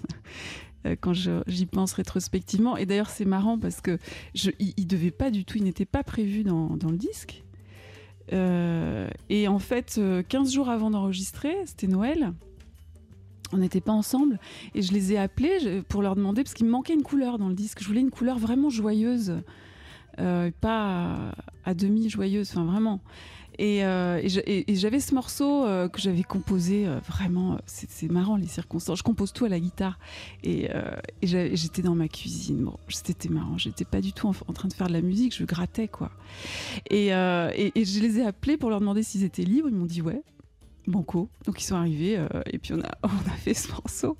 euh, 0.86 0.96
Quand 1.00 1.12
j'y 1.12 1.66
pense 1.66 1.92
rétrospectivement. 1.92 2.76
Et 2.76 2.86
d'ailleurs, 2.86 3.10
c'est 3.10 3.24
marrant 3.24 3.58
parce 3.58 3.80
que 3.80 3.98
je, 4.34 4.50
il, 4.58 5.12
pas 5.12 5.30
du 5.30 5.44
tout, 5.44 5.58
n'était 5.58 5.84
pas 5.84 6.02
prévu 6.02 6.44
dans, 6.44 6.76
le 6.82 6.96
disque. 6.96 7.42
Euh, 8.32 9.08
et 9.28 9.48
en 9.48 9.58
fait, 9.58 9.96
euh, 9.98 10.22
15 10.26 10.52
jours 10.52 10.68
avant 10.68 10.90
d'enregistrer, 10.90 11.54
c'était 11.66 11.86
Noël. 11.86 12.32
On 13.52 13.58
n'était 13.58 13.82
pas 13.82 13.92
ensemble 13.92 14.40
et 14.74 14.82
je 14.82 14.92
les 14.92 15.12
ai 15.12 15.18
appelés 15.18 15.82
pour 15.88 16.02
leur 16.02 16.16
demander 16.16 16.42
parce 16.42 16.54
qu'il 16.54 16.66
me 16.66 16.72
manquait 16.72 16.94
une 16.94 17.02
couleur 17.02 17.38
dans 17.38 17.48
le 17.48 17.54
disque. 17.54 17.82
Je 17.82 17.86
voulais 17.86 18.00
une 18.00 18.10
couleur 18.10 18.38
vraiment 18.38 18.68
joyeuse, 18.68 19.42
euh, 20.18 20.50
pas 20.60 21.12
à, 21.12 21.34
à 21.64 21.74
demi 21.74 22.08
joyeuse, 22.08 22.50
enfin 22.50 22.64
vraiment. 22.64 23.00
Et, 23.58 23.84
euh, 23.84 24.20
et 24.24 24.74
j'avais 24.74 25.00
ce 25.00 25.14
morceau 25.14 25.64
euh, 25.64 25.88
que 25.88 26.00
j'avais 26.00 26.22
composé 26.22 26.86
euh, 26.86 26.98
vraiment, 27.00 27.58
c'est 27.66 28.10
marrant 28.10 28.36
les 28.36 28.46
circonstances. 28.46 28.98
Je 28.98 29.02
compose 29.02 29.32
tout 29.32 29.44
à 29.44 29.48
la 29.48 29.60
guitare 29.60 29.98
et, 30.42 30.68
j'étais 31.22 31.82
dans 31.82 31.94
ma 31.94 32.08
cuisine. 32.08 32.64
Bon, 32.64 32.76
c'était 32.88 33.28
marrant. 33.28 33.58
J'étais 33.58 33.84
pas 33.84 34.00
du 34.00 34.12
tout 34.12 34.28
en, 34.28 34.52
train 34.52 34.68
de 34.68 34.72
faire 34.72 34.88
de 34.88 34.92
la 34.92 35.02
musique, 35.02 35.34
je 35.36 35.44
grattais 35.44 35.88
quoi. 35.88 36.10
Et- 36.90 37.08
et 37.08 37.84
je 37.84 38.00
les 38.00 38.18
ai 38.18 38.26
appelés 38.26 38.56
pour 38.56 38.70
leur 38.70 38.80
demander 38.80 39.02
s'ils 39.02 39.24
étaient 39.24 39.44
libres. 39.44 39.68
Ils 39.68 39.76
m'ont 39.76 39.86
dit 39.86 40.02
ouais. 40.02 40.22
Banco. 40.86 41.28
Donc 41.46 41.60
ils 41.60 41.64
sont 41.64 41.76
arrivés 41.76 42.16
euh, 42.18 42.26
et 42.46 42.58
puis 42.58 42.72
on 42.74 42.80
a, 42.80 42.90
on 43.04 43.28
a 43.30 43.36
fait 43.36 43.54
ce 43.54 43.70
morceau. 43.72 44.16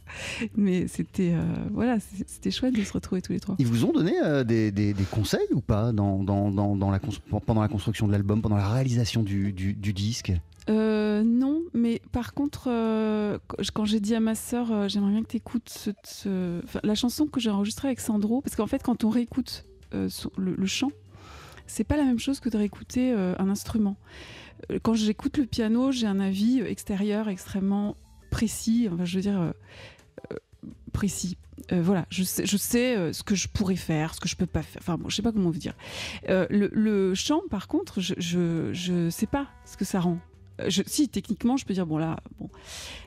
Mais 0.57 0.89
c'était 0.89 1.33
euh, 1.35 1.43
voilà, 1.73 1.99
c'était 2.27 2.51
chouette 2.51 2.75
de 2.75 2.83
se 2.85 2.93
retrouver 2.93 3.21
tous 3.23 3.33
les 3.33 3.41
trois. 3.41 3.57
Ils 3.59 3.67
vous 3.67 3.85
ont 3.85 3.93
donné 3.93 4.15
euh, 4.23 4.45
des, 4.45 4.71
des- 4.71 4.95
des 4.95 5.05
conseils 5.05 5.47
ou 5.53 5.61
pas 5.61 5.93
dans, 5.93 6.23
dans- 6.23 6.51
dans- 6.51 6.77
dans 6.77 6.91
la 6.91 7.01
pendant 7.47 7.61
la 7.63 7.69
construction 7.69 8.07
de 8.07 8.13
l'album, 8.13 8.41
pendant 8.43 8.57
la 8.57 8.69
réalisation 8.69 9.23
du, 9.23 9.53
du- 9.53 9.75
du 9.75 9.93
disque? 9.93 10.33
Non, 10.69 11.61
mais 11.75 12.01
par 12.13 12.33
contre, 12.35 12.65
quand- 13.75 13.85
j'ai 13.85 14.01
dit 14.01 14.15
à 14.15 14.21
ma 14.21 14.35
sœur, 14.35 14.89
j'aimerais 14.89 15.13
bien 15.13 15.23
que 15.23 15.29
tu 15.29 15.37
écoutes 15.37 15.89
la 16.83 16.95
chanson 16.95 17.27
que 17.27 17.41
j'ai 17.41 17.51
enregistrée 17.51 17.89
avec 17.89 18.01
Sandro, 18.01 18.41
parce 18.41 18.57
qu'en 18.57 18.67
fait, 18.67 18.83
quand 18.83 19.05
on 19.05 19.11
réécoute 19.11 19.65
le 19.93 20.67
chant, 20.67 20.91
c'est 21.67 21.85
pas 21.85 21.97
la 21.97 22.05
même 22.05 22.19
chose 22.19 22.41
que 22.41 22.49
de 22.49 22.57
réécouter 22.57 23.13
euh, 23.13 23.35
un 23.39 23.49
instrument. 23.49 23.97
Euh, 24.71 24.79
Quand 24.83 24.95
j'écoute 24.95 25.37
le 25.39 25.47
piano, 25.47 25.93
j'ai 25.93 26.07
un 26.07 26.21
avis 26.21 26.61
extérieur 26.61 27.29
extrêmement 27.29 27.97
précis, 28.31 28.89
enfin, 28.93 29.05
je 29.05 29.17
veux 29.17 29.23
dire 29.23 29.41
euh, 29.41 29.53
précis. 30.93 31.37
Euh, 31.73 31.81
voilà, 31.83 32.07
je 32.11 32.25
sais, 32.25 32.47
je 32.47 32.57
sais 32.57 32.97
euh, 32.97 33.13
ce 33.13 33.23
que 33.23 33.35
je 33.35 33.49
pourrais 33.49 33.77
faire, 33.77 34.15
ce 34.15 34.21
que 34.21 34.29
je 34.29 34.37
peux 34.37 34.47
pas 34.47 34.63
faire. 34.63 34.81
Enfin, 34.83 34.97
bon, 34.99 35.09
je 35.09 35.17
sais 35.17 35.23
pas 35.23 35.33
comment 35.33 35.51
vous 35.51 35.59
dire. 35.59 35.75
Euh, 36.29 36.47
le, 36.51 36.69
le 36.73 37.15
chant, 37.15 37.41
par 37.51 37.69
contre, 37.69 38.01
je, 38.01 38.15
je, 38.19 38.73
je 38.73 39.09
sais 39.11 39.27
pas 39.27 39.47
ce 39.65 39.77
que 39.77 39.85
ça 39.85 40.01
rend. 40.01 40.19
Je, 40.69 40.83
si, 40.87 41.09
techniquement, 41.09 41.57
je 41.57 41.65
peux 41.65 41.75
dire, 41.75 41.87
bon 41.87 41.99
là, 41.99 42.19
bon. 42.39 42.49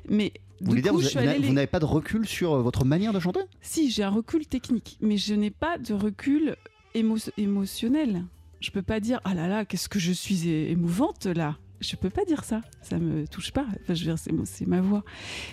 Mais 0.09 0.33
Vous 0.61 0.71
voulez 0.71 0.81
dire 0.81 0.91
coup, 0.93 0.99
vous, 0.99 1.07
vous 1.07 1.53
n'avez- 1.53 1.67
pas 1.67 1.79
de 1.79 1.85
recul 1.85 2.27
sur 2.27 2.61
votre 2.61 2.83
manière 2.85 3.13
de 3.13 3.19
chanter? 3.19 3.41
Si, 3.61 3.89
j'ai 3.91 4.03
un 4.03 4.09
recul 4.09 4.45
technique, 4.47 4.97
mais 5.01 5.17
je 5.17 5.33
n'ai 5.33 5.51
pas 5.51 5.77
de 5.77 5.93
recul 5.93 6.55
émo- 6.95 7.29
émotionnel. 7.37 8.23
Je 8.59 8.71
peux 8.71 8.81
pas 8.81 8.99
dire, 8.99 9.19
ah 9.23 9.33
là 9.33 9.47
là, 9.47 9.65
qu'est-ce 9.65 9.89
que 9.89 9.99
je 9.99 10.11
suis 10.11 10.49
émouvante 10.49 11.25
là. 11.25 11.57
Je 11.79 11.95
peux 11.95 12.09
pas 12.09 12.25
dire 12.25 12.43
ça, 12.43 12.61
ça 12.81 12.97
me 12.97 13.27
touche 13.27 13.51
pas. 13.51 13.65
Enfin, 13.83 13.93
je 13.93 14.03
veux 14.03 14.15
dire, 14.15 14.45
c'est 14.45 14.65
ma 14.65 14.81
voix. 14.81 15.03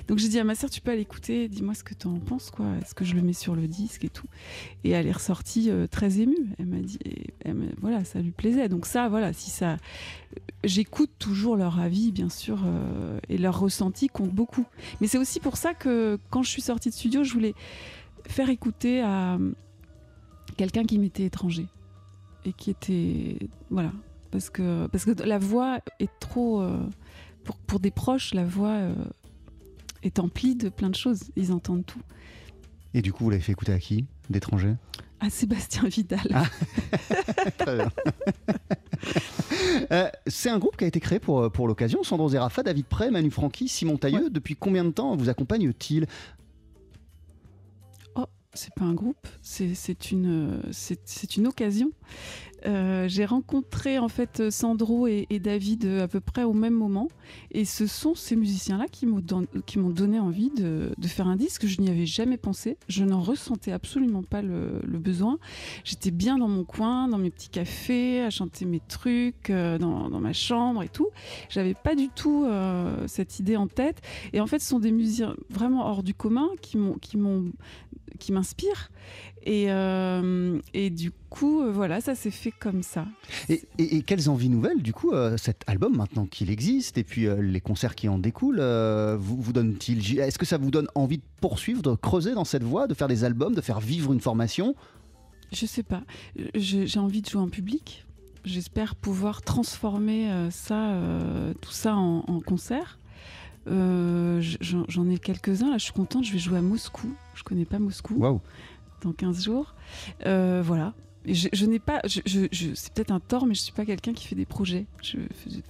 Donc 0.09 0.19
j'ai 0.19 0.29
dit 0.29 0.39
à 0.39 0.45
ma 0.45 0.55
sœur, 0.55 0.71
tu 0.71 0.81
peux 0.81 0.91
aller 0.91 1.03
écouter, 1.03 1.49
dis-moi 1.49 1.75
ce 1.75 1.85
que 1.85 1.93
tu 1.93 2.07
en 2.07 2.19
penses, 2.19 2.51
quoi. 2.51 2.65
Est-ce 2.81 2.95
que 2.95 3.05
je 3.05 3.15
le 3.15 3.21
mets 3.21 3.35
sur 3.35 3.55
le 3.55 3.69
disque 3.69 4.07
et 4.07 4.09
tout 4.09 4.27
Et 4.85 4.91
elle 4.91 5.07
est 5.07 5.13
ressortie 5.13 5.71
euh, 5.71 5.87
très 5.87 6.21
émue. 6.21 6.47
Elle 6.59 6.67
m'a 6.67 6.81
dit, 6.81 6.99
voilà, 7.79 8.05
ça 8.05 8.21
lui 8.21 8.31
plaisait. 8.31 8.71
Donc 8.71 8.87
ça, 8.87 9.11
voilà, 9.11 9.35
si 9.35 9.51
ça, 9.51 9.77
j'écoute 10.65 11.11
toujours 11.19 11.57
leur 11.57 11.79
avis, 11.79 12.11
bien 12.11 12.31
sûr, 12.31 12.63
euh, 12.65 13.19
et 13.29 13.37
leur 13.37 13.61
ressenti 13.61 14.09
compte 14.09 14.31
beaucoup. 14.31 14.65
Mais 15.03 15.09
c'est 15.09 15.19
aussi 15.19 15.41
pour 15.41 15.59
ça 15.59 15.75
que 15.75 16.19
quand 16.31 16.43
je 16.43 16.49
suis 16.49 16.63
sortie 16.63 16.89
de 16.89 16.95
studio, 16.95 17.23
je 17.23 17.35
voulais 17.35 17.55
faire 18.27 18.49
écouter 18.49 19.03
à 19.03 19.35
euh, 19.35 19.53
quelqu'un 20.57 20.85
qui 20.85 20.99
m'était 20.99 21.25
étranger 21.25 21.67
et 22.45 22.53
qui 22.53 22.71
était 22.71 23.39
voilà 23.71 23.93
parce 24.31 24.51
que 24.51 24.87
parce 24.89 25.05
que 25.05 25.23
la 25.23 25.39
voix 25.39 25.79
est 26.01 26.11
trop 26.21 26.61
euh, 26.61 26.79
pour, 27.45 27.57
pour 27.57 27.81
des 27.81 27.91
proches 27.91 28.35
la 28.35 28.45
voix 28.45 28.69
euh, 28.71 28.95
est 30.03 30.19
emplie 30.19 30.55
de 30.55 30.69
plein 30.69 30.91
de 30.91 30.95
choses 30.97 31.31
ils 31.37 31.53
entendent 31.53 31.87
tout 31.87 32.01
Et 32.95 33.03
du 33.03 33.13
coup, 33.13 33.25
vous 33.25 33.31
l'avez 33.31 33.43
fait 33.43 33.53
écouter 33.53 33.73
à 33.73 33.79
qui? 33.79 34.07
D'étrangers? 34.31 34.75
À 35.21 35.31
Sébastien 35.31 35.89
Vidal 35.89 36.29
Ah. 36.33 36.45
Très 37.59 37.77
bien. 37.77 37.91
Euh, 39.91 40.09
c'est 40.27 40.49
un 40.51 40.59
groupe 40.59 40.77
qui 40.77 40.85
a 40.85 40.87
été 40.87 41.01
créé 41.01 41.19
pour, 41.19 41.51
pour 41.51 41.67
l'occasion. 41.67 42.03
Sandro 42.03 42.29
Zerafa, 42.29 42.63
David 42.63 42.87
Prey, 42.87 43.11
Manu 43.11 43.31
Franchi, 43.31 43.69
Simon 43.69 43.97
Tailleux. 43.97 44.31
Depuis 44.31 44.55
combien 44.57 44.85
de 44.85 44.91
temps 44.91 45.17
vous 45.17 45.29
accompagne-t-il? 45.29 46.07
C'est 48.55 48.75
pas 48.75 48.85
un 48.85 48.95
groupe, 48.95 49.27
c'est 49.43 50.11
une, 50.11 50.61
c'est 50.71 51.37
une 51.37 51.47
occasion. 51.47 51.91
Euh, 52.67 53.09
J'ai 53.09 53.27
rencontré 53.27 53.99
en 53.99 54.09
fait 54.09 54.51
Sandro 54.51 55.07
et, 55.07 55.27
David 55.39 55.85
à 55.87 56.09
peu 56.09 56.21
près 56.21 56.45
au 56.45 56.55
même 56.55 56.73
moment, 56.73 57.09
et 57.51 57.65
ce 57.65 57.87
sont 57.87 58.15
ces 58.15 58.37
musiciens-là 58.37 58.87
qui 58.89 59.07
m'ont 59.07 59.91
donné 59.91 60.19
envie 60.19 60.51
de, 60.51 60.93
faire 61.07 61.29
un 61.29 61.37
disque. 61.37 61.67
Je 61.67 61.81
n'y 61.81 61.91
avais 61.91 62.07
jamais 62.07 62.37
pensé, 62.37 62.79
je 62.89 63.05
n'en 63.05 63.21
ressentais 63.21 63.73
absolument 63.73 64.23
pas 64.23 64.43
le, 64.43 64.81
besoin. 64.99 65.39
J'étais 65.85 66.11
bien 66.11 66.39
dans 66.39 66.49
mon 66.49 66.65
coin, 66.65 67.09
dans 67.09 67.19
mes 67.19 67.31
petits 67.31 67.51
cafés, 67.51 68.23
à 68.23 68.31
chanter 68.31 68.65
mes 68.65 68.81
trucs, 68.81 69.51
euh, 69.51 69.77
dans, 69.77 70.09
dans 70.09 70.21
ma 70.21 70.33
chambre 70.33 70.83
et 70.83 70.89
tout. 70.89 71.09
J'avais 71.51 71.75
pas 71.75 71.95
du 71.95 72.09
tout 72.09 72.45
euh, 72.47 73.07
cette 73.07 73.39
idée 73.39 73.57
en 73.57 73.67
tête. 73.67 74.01
Et 74.33 74.41
en 74.41 74.47
fait, 74.47 74.61
ce 74.61 74.69
sont 74.69 74.79
des 74.79 74.93
musiciens 74.93 75.37
vraiment 75.51 75.87
hors 75.87 76.03
du 76.03 76.15
commun 76.15 76.49
qui 76.63 76.79
m'ont 76.79 76.97
qui 78.19 78.33
m'inspirent. 78.33 78.91
Et, 79.47 79.67
euh, 79.71 80.59
et 80.73 80.89
du 80.91 81.11
coup, 81.29 81.61
euh, 81.63 81.71
voilà, 81.71 82.01
ça 82.01 82.15
s'est 82.15 82.31
fait 82.31 82.51
comme 82.53 82.83
ça. 82.83 83.07
et, 83.51 83.63
et- 83.79 83.97
et 83.97 84.03
quelles 84.03 84.31
envies 84.31 84.49
nouvelles, 84.49 84.81
du 84.83 84.93
coup, 84.95 85.13
euh, 85.13 85.37
cet 85.37 85.63
album, 85.67 85.97
maintenant 85.97 86.25
qu'il 86.27 86.51
existe, 86.51 86.97
et 86.97 87.05
puis 87.05 87.27
euh, 87.27 87.43
les 87.43 87.61
concerts 87.61 87.95
qui 87.95 88.09
en 88.09 88.19
découlent, 88.19 88.63
vous, 89.19 89.37
vous 89.41 89.53
donne-t-il 89.53 90.19
Est-ce 90.19 90.39
que 90.39 90.47
ça 90.47 90.57
vous 90.57 90.71
donne 90.71 90.89
envie 90.95 91.19
de 91.19 91.23
poursuivre, 91.41 91.83
de 91.83 91.95
creuser 91.95 92.35
dans 92.35 92.45
cette 92.47 92.63
voie, 92.63 92.87
de 92.87 92.95
faire 92.95 93.09
des 93.09 93.25
albums, 93.25 93.55
de 93.55 93.61
faire 93.61 93.81
vivre 93.81 94.13
une 94.13 94.21
formation? 94.21 94.75
Je 95.53 95.67
sais 95.67 95.83
pas. 95.83 96.03
J'ai 96.55 96.99
envie 96.99 97.21
de 97.23 97.29
jouer 97.29 97.43
en 97.43 97.49
public. 97.49 98.05
J'espère 98.45 98.95
pouvoir 98.95 99.41
transformer 99.43 100.29
ça, 100.51 100.99
tout 101.61 101.71
ça 101.73 101.95
en, 101.97 102.25
en 102.27 102.41
concert. 102.41 102.99
Euh, 103.67 104.43
J'en 104.89 105.09
ai 105.09 105.19
quelques-uns. 105.19 105.71
Là, 105.71 105.79
je 105.79 105.85
suis 105.85 105.93
contente. 105.93 106.25
Je 106.25 106.33
vais 106.33 106.39
jouer 106.39 106.59
à 106.59 106.63
Moscou. 106.63 107.15
Je 107.35 107.43
connais 107.43 107.65
pas 107.65 107.79
Moscou. 107.79 108.15
Waouh 108.17 108.41
dans 109.05 109.13
15 109.13 109.45
jours. 109.45 109.75
Euh, 110.27 110.63
voilà. 110.65 110.95
Je, 111.27 111.49
je 111.53 111.67
n'ai 111.67 111.79
pas, 111.79 112.01
je, 112.07 112.21
je- 112.27 112.47
je- 112.53 112.75
c'est 112.75 112.93
peut-être 112.93 113.11
un 113.11 113.21
tort, 113.21 113.47
mais 113.47 113.55
je 113.55 113.61
suis 113.63 113.73
pas 113.73 113.85
quelqu'un 113.87 114.13
qui 114.13 114.27
fait 114.27 114.35
des 114.35 114.45
projets. 114.45 114.85
Je 115.03 115.17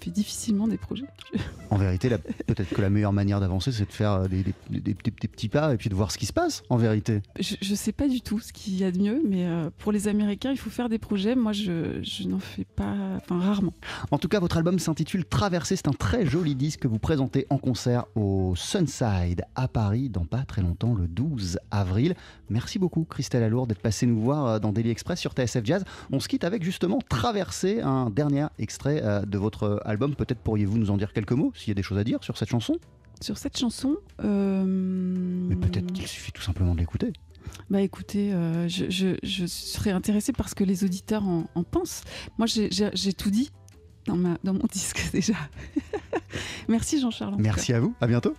fais, 0.01 0.11
difficilement 0.11 0.67
des 0.69 0.79
projets. 0.79 1.07
En 1.71 1.77
vérité, 1.77 2.09
peut-être 2.47 2.69
que 2.73 2.81
la 2.81 2.89
meilleure 2.91 3.13
manière 3.13 3.41
d'avancer, 3.41 3.73
c'est 3.73 3.87
de 3.87 3.93
faire 3.93 4.13
euh, 4.13 4.29
des, 4.29 4.45
des- 4.45 4.55
des- 4.71 4.81
des- 4.81 4.95
des 4.95 5.29
petits 5.29 5.49
pas 5.49 5.75
et 5.75 5.77
puis 5.77 5.89
de 5.91 5.95
voir 5.97 6.13
ce 6.13 6.19
qui 6.19 6.27
se 6.27 6.33
passe, 6.33 6.63
en 6.71 6.77
vérité. 6.77 7.21
Je, 7.41 7.57
je 7.61 7.75
sais 7.75 7.91
pas 7.91 8.07
du 8.07 8.21
tout 8.21 8.39
ce 8.39 8.53
qu'il 8.53 8.77
y 8.77 8.85
a 8.85 8.93
de 8.93 8.99
mieux, 8.99 9.21
mais 9.29 9.45
euh, 9.47 9.71
pour 9.79 9.91
les 9.91 10.07
Américains, 10.07 10.53
il 10.53 10.57
faut 10.59 10.71
faire 10.71 10.89
des 10.89 10.99
projets. 10.99 11.35
Moi, 11.35 11.53
je, 11.53 12.29
n'en 12.29 12.39
fais 12.39 12.65
pas, 12.65 12.95
enfin 13.17 13.41
rarement. 13.41 13.73
En 14.13 14.19
tout 14.19 14.29
cas, 14.29 14.39
votre 14.39 14.57
album 14.57 14.79
s'intitule 14.79 15.25
Traversée. 15.25 15.75
C'est 15.75 15.89
un 15.89 15.93
très 15.93 16.27
joli 16.27 16.55
disque 16.55 16.81
que 16.81 16.89
vous 16.89 17.01
présentez 17.01 17.47
en 17.51 17.59
concert 17.59 18.05
au 18.15 18.55
Sunside 18.57 19.43
à 19.57 19.67
Paris 19.67 20.09
dans 20.11 20.25
pas 20.27 20.45
très 20.45 20.63
longtemps, 20.63 20.95
le 20.95 21.09
12 21.09 21.59
avril. 21.73 22.15
Merci 22.51 22.79
beaucoup, 22.79 23.05
Christelle 23.05 23.43
Alour, 23.43 23.67
d'être 23.67 23.81
passée 23.81 24.07
nous 24.07 24.21
voir 24.21 24.47
euh, 24.47 24.59
dans 24.61 24.71
Daily 24.73 24.91
Express 24.91 25.19
sur 25.19 25.35
Jazz. 25.65 25.85
On 26.13 26.21
se 26.21 26.29
quitte 26.29 26.45
avec 26.45 26.63
justement 26.63 26.99
Traversée, 27.09 27.81
un 27.81 28.11
dernier 28.11 28.47
extrait 28.59 29.01
euh, 29.03 29.23
de 29.23 29.39
votre 29.39 29.81
album. 29.85 30.15
Peut-être 30.15 30.41
pourriez-vous 30.41 30.79
nous 30.79 30.91
en 30.91 30.97
dire 30.97 31.13
quelques 31.13 31.33
mots, 31.33 31.53
s'il 31.55 31.69
y 31.69 31.73
a 31.73 31.75
des 31.75 31.83
choses 31.83 31.99
à 31.99 32.05
dire 32.05 32.23
sur 32.23 32.37
cette 32.39 32.49
chanson? 32.49 32.77
Sur 33.21 33.39
cette 33.39 33.57
chanson, 33.57 33.97
euh, 34.25 34.65
Mais 34.67 35.57
peut-être 35.57 35.93
qu'il 35.93 36.07
suffit 36.07 36.33
tout 36.33 36.43
simplement 36.43 36.75
de 36.75 36.81
l'écouter. 36.81 37.13
Bah 37.71 37.81
écoutez, 37.81 38.33
euh, 38.35 38.69
je, 38.69 38.87
je- 38.91 39.17
je 39.23 39.47
serais 39.47 39.91
intéressée 39.93 40.33
parce 40.33 40.55
que 40.55 40.65
les 40.65 40.83
auditeurs 40.85 41.23
en, 41.25 41.45
en 41.55 41.63
pensent. 41.63 42.03
Moi, 42.39 42.47
j'ai- 42.47 42.69
tout 43.13 43.31
dit 43.31 43.51
dans, 44.07 44.17
ma, 44.17 44.37
dans 44.43 44.53
mon 44.55 44.67
disque 44.73 45.11
déjà. 45.13 45.35
Merci 46.69 47.01
Jean-Charles. 47.01 47.37
Merci 47.39 47.73
à 47.73 47.81
vous, 47.81 47.95
à 48.01 48.07
bientôt. 48.07 48.35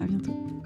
À 0.00 0.04
bientôt. 0.04 0.59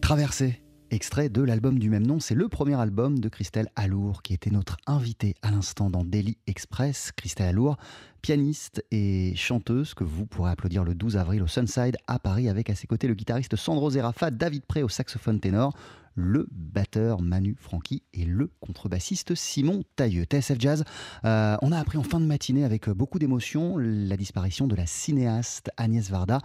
Traversée, 0.00 0.60
extrait 0.90 1.28
de 1.28 1.42
l'album 1.42 1.78
du 1.78 1.90
même 1.90 2.06
nom. 2.06 2.18
C'est 2.18 2.34
le 2.34 2.48
premier 2.48 2.74
album 2.74 3.18
de 3.18 3.28
Christelle 3.28 3.68
Alour 3.76 4.22
qui 4.22 4.32
était 4.32 4.50
notre 4.50 4.78
invitée 4.86 5.34
à 5.42 5.50
l'instant 5.50 5.90
dans 5.90 6.04
Daily 6.04 6.38
Express. 6.46 7.12
Christelle 7.14 7.48
Alour, 7.48 7.76
pianiste 8.22 8.82
et 8.90 9.34
chanteuse 9.36 9.94
que 9.94 10.04
vous 10.04 10.26
pourrez 10.26 10.50
applaudir 10.50 10.84
le 10.84 10.94
12 10.94 11.16
avril 11.18 11.42
au 11.42 11.46
Sunside 11.46 11.96
à 12.06 12.18
Paris 12.18 12.48
avec 12.48 12.70
à 12.70 12.74
ses 12.74 12.86
côtés 12.86 13.06
le 13.06 13.14
guitariste 13.14 13.56
Sandro 13.56 13.90
Zerafa, 13.90 14.30
David 14.30 14.64
Pré 14.64 14.82
au 14.82 14.88
saxophone 14.88 15.40
ténor, 15.40 15.74
le 16.18 16.48
batteur 16.50 17.22
Manu 17.22 17.56
Franchi 17.58 18.02
et 18.12 18.24
le 18.24 18.50
contrebassiste 18.60 19.34
Simon 19.36 19.84
Tailleux. 19.96 20.24
TSF 20.24 20.58
Jazz, 20.58 20.84
euh, 21.24 21.56
on 21.62 21.70
a 21.70 21.78
appris 21.78 21.96
en 21.96 22.02
fin 22.02 22.18
de 22.20 22.26
matinée 22.26 22.64
avec 22.64 22.90
beaucoup 22.90 23.18
d'émotion 23.18 23.78
la 23.78 24.16
disparition 24.16 24.66
de 24.66 24.74
la 24.74 24.86
cinéaste 24.86 25.70
Agnès 25.76 26.10
Varda 26.10 26.40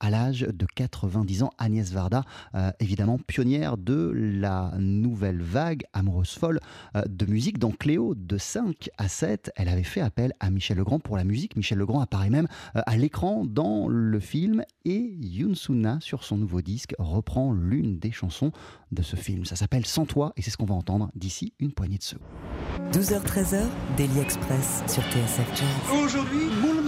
à 0.00 0.10
l'âge 0.10 0.40
de 0.40 0.66
90 0.66 1.42
ans. 1.42 1.50
Agnès 1.58 1.90
Varda, 1.92 2.24
euh, 2.54 2.70
évidemment 2.80 3.18
pionnière 3.18 3.76
de 3.76 4.12
la 4.14 4.72
nouvelle 4.78 5.40
vague 5.42 5.84
amoureuse 5.92 6.32
folle 6.32 6.60
euh, 6.96 7.02
de 7.08 7.26
musique. 7.26 7.58
Dans 7.58 7.70
Cléo, 7.70 8.14
de 8.14 8.38
5 8.38 8.90
à 8.98 9.08
7, 9.08 9.52
elle 9.56 9.68
avait 9.68 9.82
fait 9.82 10.00
appel 10.00 10.32
à 10.40 10.50
Michel 10.50 10.76
Legrand 10.76 10.98
pour 10.98 11.16
la 11.16 11.24
musique. 11.24 11.56
Michel 11.56 11.78
Legrand 11.78 12.00
apparaît 12.00 12.30
même 12.30 12.48
euh, 12.76 12.80
à 12.86 12.96
l'écran 12.96 13.44
dans 13.44 13.88
le 13.88 14.20
film 14.20 14.62
et 14.84 15.16
Yunsuna, 15.20 15.98
sur 16.00 16.24
son 16.24 16.36
nouveau 16.36 16.62
disque, 16.62 16.94
reprend 16.98 17.52
l'une 17.52 17.98
des 17.98 18.12
chansons 18.12 18.52
de 18.92 19.02
ce 19.02 19.16
film. 19.16 19.44
Ça 19.44 19.56
s'appelle 19.56 19.86
Sans 19.86 20.06
toi 20.06 20.32
et 20.36 20.42
c'est 20.42 20.50
ce 20.50 20.56
qu'on 20.56 20.66
va 20.66 20.74
entendre 20.74 21.10
d'ici 21.14 21.52
une 21.58 21.72
poignée 21.72 21.98
de 21.98 22.02
secondes. 22.02 22.26
12h-13h, 22.92 23.64
Daily 23.96 24.20
Express 24.20 24.82
sur 24.86 25.02
TSF 25.02 25.48
Jazz. 25.54 26.02
Aujourd'hui, 26.02 26.46
moule 26.62 26.77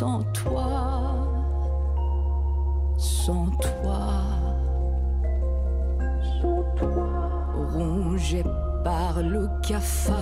Sans 0.00 0.22
toi, 0.32 0.64
sans 2.96 3.50
toi, 3.60 4.12
sans 6.40 6.62
toi, 6.74 7.10
rongé 7.74 8.42
par 8.82 9.20
le 9.22 9.46
cafard, 9.60 10.16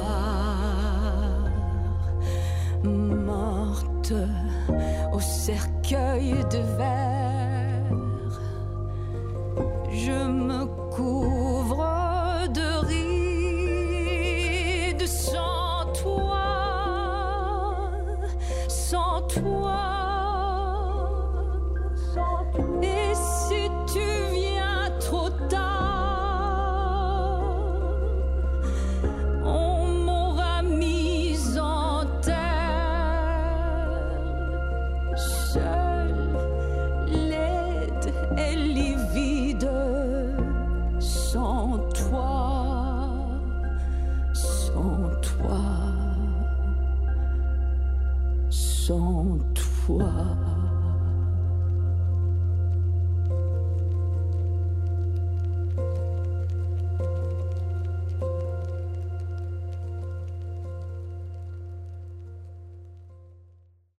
morte 2.83 4.13
au 5.13 5.21
cercueil 5.21 6.35
de 6.51 6.59
verre. 6.77 7.28